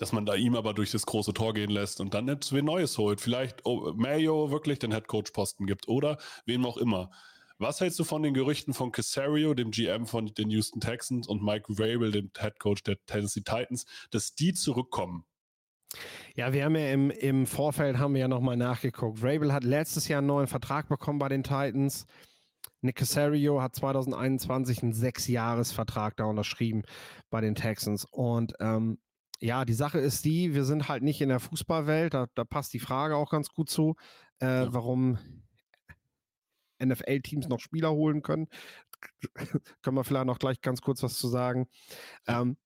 [0.00, 2.64] dass man da ihm aber durch das große Tor gehen lässt und dann jetzt wen
[2.64, 3.20] Neues holt.
[3.20, 7.10] Vielleicht oh, Mayo wirklich den Headcoach-Posten gibt oder wem auch immer.
[7.58, 11.42] Was hältst du von den Gerüchten von Casario, dem GM von den Houston Texans und
[11.42, 15.26] Mike Vrabel, dem Headcoach der Tennessee Titans, dass die zurückkommen?
[16.34, 19.20] Ja, wir haben ja im, im Vorfeld haben wir ja nochmal nachgeguckt.
[19.20, 22.06] Vrabel hat letztes Jahr einen neuen Vertrag bekommen bei den Titans.
[22.80, 26.84] Nick Casario hat 2021 einen Sechs-Jahres-Vertrag da unterschrieben
[27.28, 28.06] bei den Texans.
[28.06, 28.98] Und ähm,
[29.40, 32.72] ja, die Sache ist die, wir sind halt nicht in der Fußballwelt, da, da passt
[32.74, 33.96] die Frage auch ganz gut zu,
[34.40, 34.72] äh, ja.
[34.72, 35.18] warum
[36.82, 38.48] NFL-Teams noch Spieler holen können.
[39.82, 41.66] können wir vielleicht noch gleich ganz kurz was zu sagen.
[42.26, 42.56] Ähm,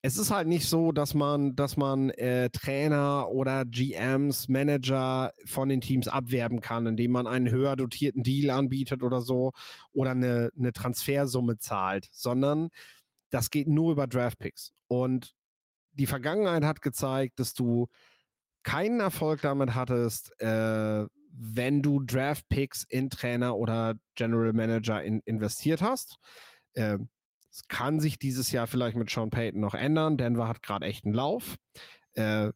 [0.00, 5.68] es ist halt nicht so, dass man, dass man äh, Trainer oder GMs, Manager von
[5.68, 9.52] den Teams abwerben kann, indem man einen höher dotierten Deal anbietet oder so
[9.92, 12.68] oder eine, eine Transfersumme zahlt, sondern
[13.30, 14.72] das geht nur über Draftpicks.
[14.86, 15.34] Und
[15.98, 17.88] die Vergangenheit hat gezeigt, dass du
[18.62, 25.82] keinen Erfolg damit hattest, äh, wenn du Draftpicks in Trainer oder General Manager in, investiert
[25.82, 26.16] hast.
[26.74, 26.98] Äh,
[27.50, 30.16] es kann sich dieses Jahr vielleicht mit Sean Payton noch ändern.
[30.16, 31.56] Denver hat gerade echt einen Lauf.
[32.14, 32.50] Äh,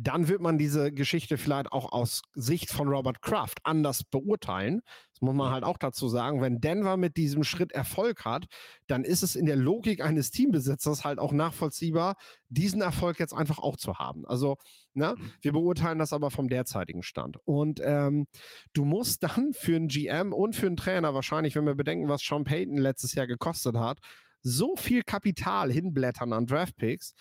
[0.00, 4.80] dann wird man diese Geschichte vielleicht auch aus Sicht von Robert Kraft anders beurteilen.
[5.10, 6.40] Das muss man halt auch dazu sagen.
[6.40, 8.46] Wenn Denver mit diesem Schritt Erfolg hat,
[8.86, 12.14] dann ist es in der Logik eines Teambesitzers halt auch nachvollziehbar,
[12.48, 14.24] diesen Erfolg jetzt einfach auch zu haben.
[14.24, 14.56] Also,
[14.94, 15.32] ne, mhm.
[15.40, 17.38] wir beurteilen das aber vom derzeitigen Stand.
[17.44, 18.28] Und ähm,
[18.74, 22.22] du musst dann für einen GM und für einen Trainer wahrscheinlich, wenn wir bedenken, was
[22.22, 23.98] Sean Payton letztes Jahr gekostet hat,
[24.42, 27.14] so viel Kapital hinblättern an Draftpicks,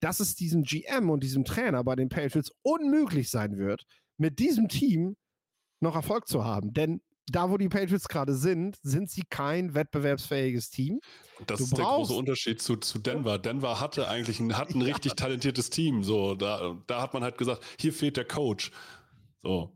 [0.00, 3.84] dass es diesem GM und diesem Trainer bei den Patriots unmöglich sein wird,
[4.16, 5.16] mit diesem Team
[5.80, 6.72] noch Erfolg zu haben.
[6.72, 11.00] Denn da, wo die Patriots gerade sind, sind sie kein wettbewerbsfähiges Team.
[11.46, 13.38] Das du ist der große Unterschied zu, zu Denver.
[13.38, 14.88] Denver hatte eigentlich ein, hat ein ja.
[14.88, 16.04] richtig talentiertes Team.
[16.04, 18.72] So, da, da hat man halt gesagt, hier fehlt der Coach.
[19.42, 19.74] So.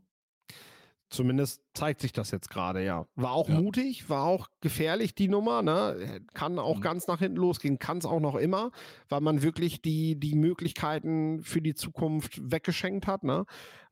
[1.09, 3.07] Zumindest zeigt sich das jetzt gerade, ja.
[3.15, 3.59] War auch ja.
[3.59, 5.63] mutig, war auch gefährlich, die Nummer.
[5.63, 6.21] Ne?
[6.33, 6.81] Kann auch mhm.
[6.81, 8.71] ganz nach hinten losgehen, kann es auch noch immer,
[9.09, 13.23] weil man wirklich die, die Möglichkeiten für die Zukunft weggeschenkt hat.
[13.23, 13.45] Ne?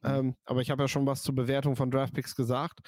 [0.03, 0.09] Mhm.
[0.09, 2.82] Ähm, aber ich habe ja schon was zur Bewertung von Draftpicks gesagt.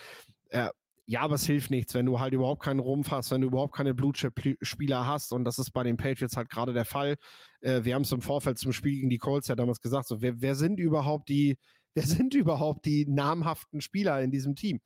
[0.50, 0.70] Äh,
[1.12, 3.74] ja, aber es hilft nichts, wenn du halt überhaupt keinen Rumpf hast, wenn du überhaupt
[3.74, 5.34] keine Blue-Chip-Spieler hast.
[5.34, 7.16] Und das ist bei den Patriots halt gerade der Fall.
[7.62, 10.08] Äh, wir haben es im Vorfeld zum Spiel gegen die Colts ja damals gesagt.
[10.08, 11.58] So, wer, wer sind überhaupt die
[12.00, 14.80] wer sind überhaupt die namhaften Spieler in diesem Team?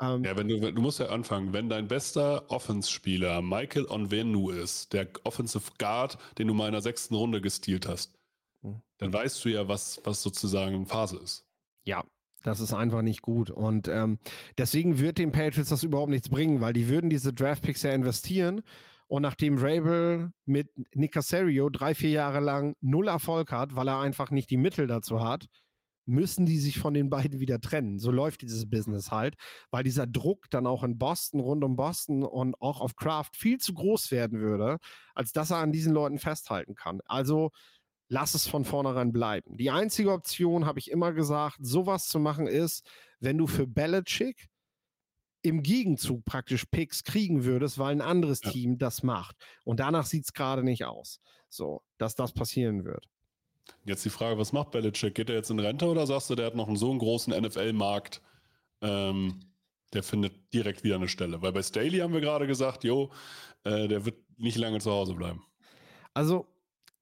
[0.00, 4.92] Ähm, ja, wenn du, du musst ja anfangen, wenn dein bester Offense-Spieler Michael Onvenu ist,
[4.92, 8.18] der Offensive Guard, den du mal in der sechsten Runde gestealt hast,
[8.62, 8.82] mhm.
[8.98, 11.46] dann weißt du ja, was, was sozusagen Phase ist.
[11.84, 12.04] Ja,
[12.42, 13.50] das ist einfach nicht gut.
[13.50, 14.18] Und ähm,
[14.58, 18.62] deswegen wird den Patriots das überhaupt nichts bringen, weil die würden diese Draftpicks ja investieren.
[19.06, 24.00] Und nachdem Rabel mit Nick Casario drei, vier Jahre lang null Erfolg hat, weil er
[24.00, 25.46] einfach nicht die Mittel dazu hat,
[26.04, 27.98] müssen die sich von den beiden wieder trennen.
[27.98, 29.36] So läuft dieses Business halt,
[29.70, 33.58] weil dieser Druck dann auch in Boston, rund um Boston und auch auf Kraft viel
[33.58, 34.78] zu groß werden würde,
[35.14, 37.00] als dass er an diesen Leuten festhalten kann.
[37.04, 37.50] Also
[38.08, 39.56] lass es von vornherein bleiben.
[39.56, 42.86] Die einzige Option, habe ich immer gesagt, sowas zu machen ist,
[43.20, 44.48] wenn du für Belichick
[45.42, 48.50] im Gegenzug praktisch Picks kriegen würdest, weil ein anderes ja.
[48.50, 49.36] Team das macht.
[49.64, 51.20] Und danach sieht es gerade nicht aus.
[51.48, 53.08] So, dass das passieren wird.
[53.84, 55.14] Jetzt die Frage, was macht Belichick?
[55.14, 57.34] Geht er jetzt in Rente oder sagst du, der hat noch einen so einen großen
[57.34, 58.20] NFL-Markt,
[58.80, 59.40] ähm,
[59.92, 61.42] der findet direkt wieder eine Stelle?
[61.42, 63.10] Weil bei Staley haben wir gerade gesagt, jo,
[63.64, 65.44] äh, der wird nicht lange zu Hause bleiben.
[66.14, 66.46] Also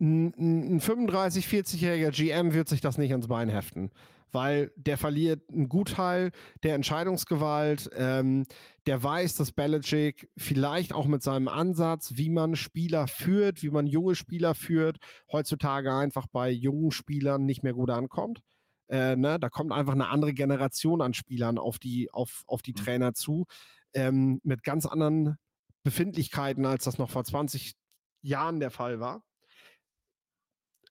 [0.01, 3.91] ein, ein 35, 40-jähriger GM wird sich das nicht ans Bein heften
[4.33, 6.31] weil der verliert einen Gutteil
[6.63, 7.91] der Entscheidungsgewalt.
[7.97, 8.47] Ähm,
[8.91, 13.87] der weiß, dass Belichick vielleicht auch mit seinem Ansatz, wie man Spieler führt, wie man
[13.87, 14.99] junge Spieler führt,
[15.31, 18.41] heutzutage einfach bei jungen Spielern nicht mehr gut ankommt.
[18.89, 19.39] Äh, ne?
[19.39, 22.79] Da kommt einfach eine andere Generation an Spielern auf die, auf, auf die mhm.
[22.79, 23.47] Trainer zu,
[23.95, 25.37] ähm, mit ganz anderen
[25.85, 27.75] Befindlichkeiten, als das noch vor 20
[28.23, 29.23] Jahren der Fall war.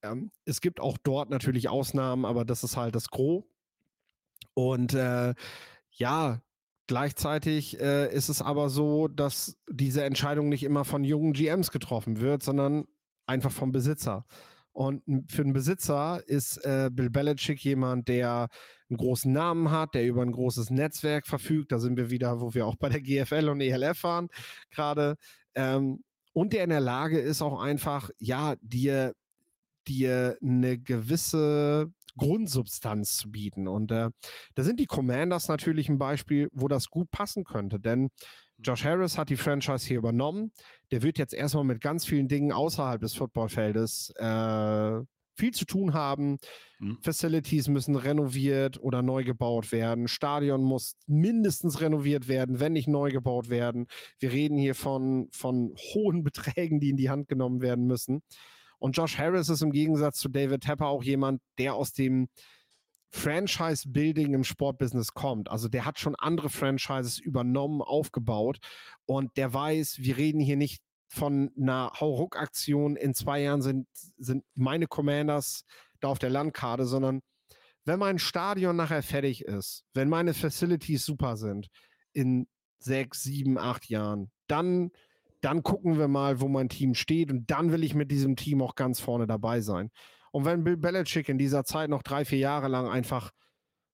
[0.04, 3.44] Ähm, es gibt auch dort natürlich Ausnahmen, aber das ist halt das Gros.
[4.54, 5.36] Und äh,
[5.92, 6.42] ja,
[6.90, 12.20] gleichzeitig äh, ist es aber so, dass diese Entscheidung nicht immer von jungen GMs getroffen
[12.20, 12.86] wird, sondern
[13.28, 14.26] einfach vom Besitzer.
[14.72, 18.48] Und für einen Besitzer ist äh, Bill Belichick jemand, der
[18.90, 21.72] einen großen Namen hat, der über ein großes Netzwerk verfügt.
[21.72, 24.30] Da sind wir wieder, wo wir auch bei der GFL und ELF waren
[24.72, 25.16] gerade.
[25.54, 29.14] Ähm, und der in der Lage ist auch einfach, ja, dir
[29.88, 33.68] dir eine gewisse Grundsubstanz zu bieten.
[33.68, 34.10] Und äh,
[34.56, 37.80] da sind die Commanders natürlich ein Beispiel, wo das gut passen könnte.
[37.80, 38.10] Denn
[38.60, 40.52] Josh Harris hat die Franchise hier übernommen.
[40.92, 45.00] Der wird jetzt erstmal mit ganz vielen Dingen außerhalb des Footballfeldes äh,
[45.40, 46.38] viel zu tun haben.
[46.80, 46.98] Mhm.
[47.02, 50.08] Facilities müssen renoviert oder neu gebaut werden.
[50.08, 53.88] Stadion muss mindestens renoviert werden, wenn nicht neu gebaut werden.
[54.20, 58.22] Wir reden hier von, von hohen Beträgen, die in die Hand genommen werden müssen.
[58.80, 62.30] Und Josh Harris ist im Gegensatz zu David Tepper auch jemand, der aus dem
[63.12, 65.50] Franchise-Building im Sportbusiness kommt.
[65.50, 68.60] Also der hat schon andere Franchises übernommen, aufgebaut
[69.06, 72.96] und der weiß, wir reden hier nicht von einer Hauruck-Aktion.
[72.96, 75.66] In zwei Jahren sind, sind meine Commanders
[76.00, 77.22] da auf der Landkarte, sondern
[77.86, 81.68] wenn mein Stadion nachher fertig ist, wenn meine Facilities super sind,
[82.14, 84.92] in sechs, sieben, acht Jahren, dann,
[85.42, 88.62] dann gucken wir mal, wo mein Team steht und dann will ich mit diesem Team
[88.62, 89.90] auch ganz vorne dabei sein.
[90.32, 93.32] Und wenn Bill Belichick in dieser Zeit noch drei, vier Jahre lang einfach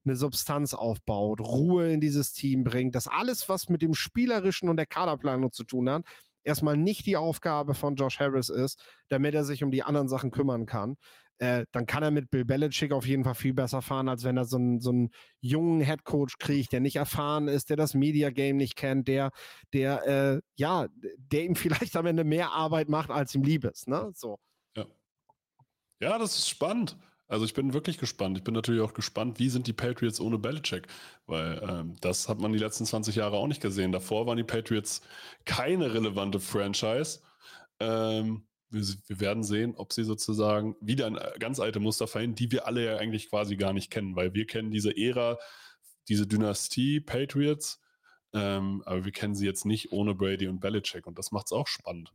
[0.06, 4.78] eine Substanz aufbaut, Ruhe in dieses Team bringt, dass alles, was mit dem Spielerischen und
[4.78, 6.06] der Kaderplanung zu tun hat,
[6.44, 8.80] erstmal nicht die Aufgabe von Josh Harris ist,
[9.10, 10.96] damit er sich um die anderen Sachen kümmern kann,
[11.40, 14.38] äh, dann kann er mit Bill Belichick auf jeden Fall viel besser fahren, als wenn
[14.38, 15.10] er so einen, so einen
[15.42, 19.32] jungen Headcoach kriegt, der nicht erfahren ist, der das Media Game nicht kennt, der,
[19.74, 23.88] der, äh, ja, der ihm vielleicht am Ende mehr Arbeit macht, als ihm lieb ist.
[23.88, 24.12] Ne?
[24.14, 24.40] So.
[26.02, 26.98] Ja, das ist spannend.
[27.28, 28.38] Also ich bin wirklich gespannt.
[28.38, 30.88] Ich bin natürlich auch gespannt, wie sind die Patriots ohne Belichick?
[31.26, 33.92] Weil ähm, das hat man die letzten 20 Jahre auch nicht gesehen.
[33.92, 35.02] Davor waren die Patriots
[35.46, 37.22] keine relevante Franchise.
[37.80, 42.36] Ähm, wir, wir, werden sehen, ob sie sozusagen wieder ein äh, ganz alte Muster verhindern,
[42.36, 45.38] die wir alle ja eigentlich quasi gar nicht kennen, weil wir kennen diese Ära,
[46.08, 47.82] diese Dynastie Patriots,
[48.34, 51.52] ähm, aber wir kennen sie jetzt nicht ohne Brady und Belichick und das macht es
[51.52, 52.12] auch spannend.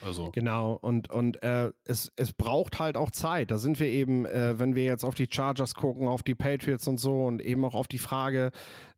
[0.00, 0.30] Also.
[0.32, 3.50] Genau, und, und äh, es, es braucht halt auch Zeit.
[3.50, 6.86] Da sind wir eben, äh, wenn wir jetzt auf die Chargers gucken, auf die Patriots
[6.88, 8.50] und so und eben auch auf die Frage,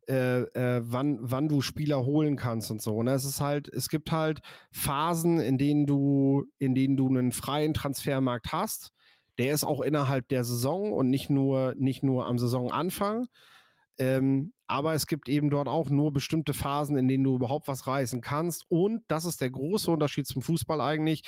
[0.07, 3.01] äh, äh wann, wann du Spieler holen kannst und so.
[3.03, 3.11] Ne?
[3.11, 4.39] es ist halt, es gibt halt
[4.71, 8.91] Phasen, in denen du, in denen du einen freien Transfermarkt hast.
[9.37, 13.27] Der ist auch innerhalb der Saison und nicht nur, nicht nur am Saisonanfang.
[13.97, 17.87] Ähm, aber es gibt eben dort auch nur bestimmte Phasen, in denen du überhaupt was
[17.87, 18.65] reißen kannst.
[18.69, 21.23] Und das ist der große Unterschied zum Fußball eigentlich.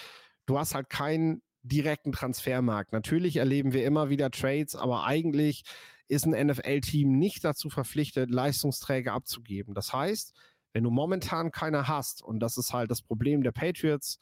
[0.45, 2.93] Du hast halt keinen direkten Transfermarkt.
[2.93, 5.63] Natürlich erleben wir immer wieder Trades, aber eigentlich
[6.07, 9.73] ist ein NFL-Team nicht dazu verpflichtet, Leistungsträger abzugeben.
[9.73, 10.33] Das heißt,
[10.73, 14.19] wenn du momentan keine hast, und das ist halt das Problem der Patriots,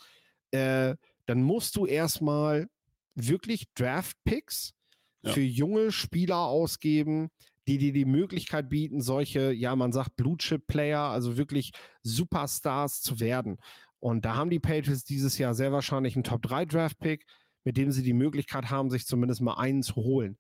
[0.52, 0.96] äh,
[1.26, 2.68] dann musst du erstmal
[3.14, 4.74] wirklich Draft-Picks
[5.22, 5.34] ja.
[5.34, 7.30] für junge Spieler ausgeben,
[7.68, 11.72] die dir die Möglichkeit bieten, solche, ja, man sagt Blue-Chip-Player, also wirklich
[12.04, 13.58] Superstars zu werden.
[14.00, 17.26] Und da haben die Patriots dieses Jahr sehr wahrscheinlich einen Top-3-Draft-Pick,
[17.64, 20.38] mit dem sie die Möglichkeit haben, sich zumindest mal einen zu holen.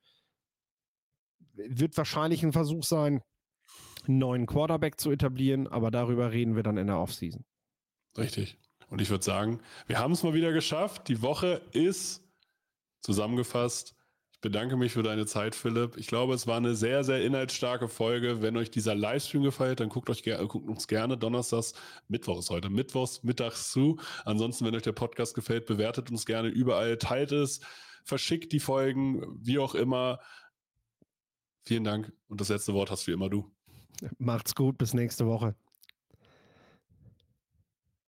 [1.53, 3.21] Wird wahrscheinlich ein Versuch sein,
[4.07, 7.43] einen neuen Quarterback zu etablieren, aber darüber reden wir dann in der Offseason.
[8.17, 8.59] Richtig.
[8.89, 11.07] Und ich würde sagen, wir haben es mal wieder geschafft.
[11.07, 12.21] Die Woche ist
[13.01, 13.94] zusammengefasst
[14.41, 15.97] bedanke mich für deine Zeit, Philipp.
[15.97, 18.41] Ich glaube, es war eine sehr, sehr inhaltsstarke Folge.
[18.41, 21.73] Wenn euch dieser Livestream gefällt, dann guckt, euch guckt uns gerne donnerstags,
[22.07, 23.99] Mittwoch ist heute, Mittwochs mittags zu.
[24.23, 27.61] Ansonsten, wenn euch der Podcast gefällt, bewertet uns gerne überall, teilt es,
[28.03, 30.19] verschickt die Folgen, wie auch immer.
[31.63, 33.51] Vielen Dank und das letzte Wort hast wie immer du.
[34.17, 35.55] Macht's gut, bis nächste Woche.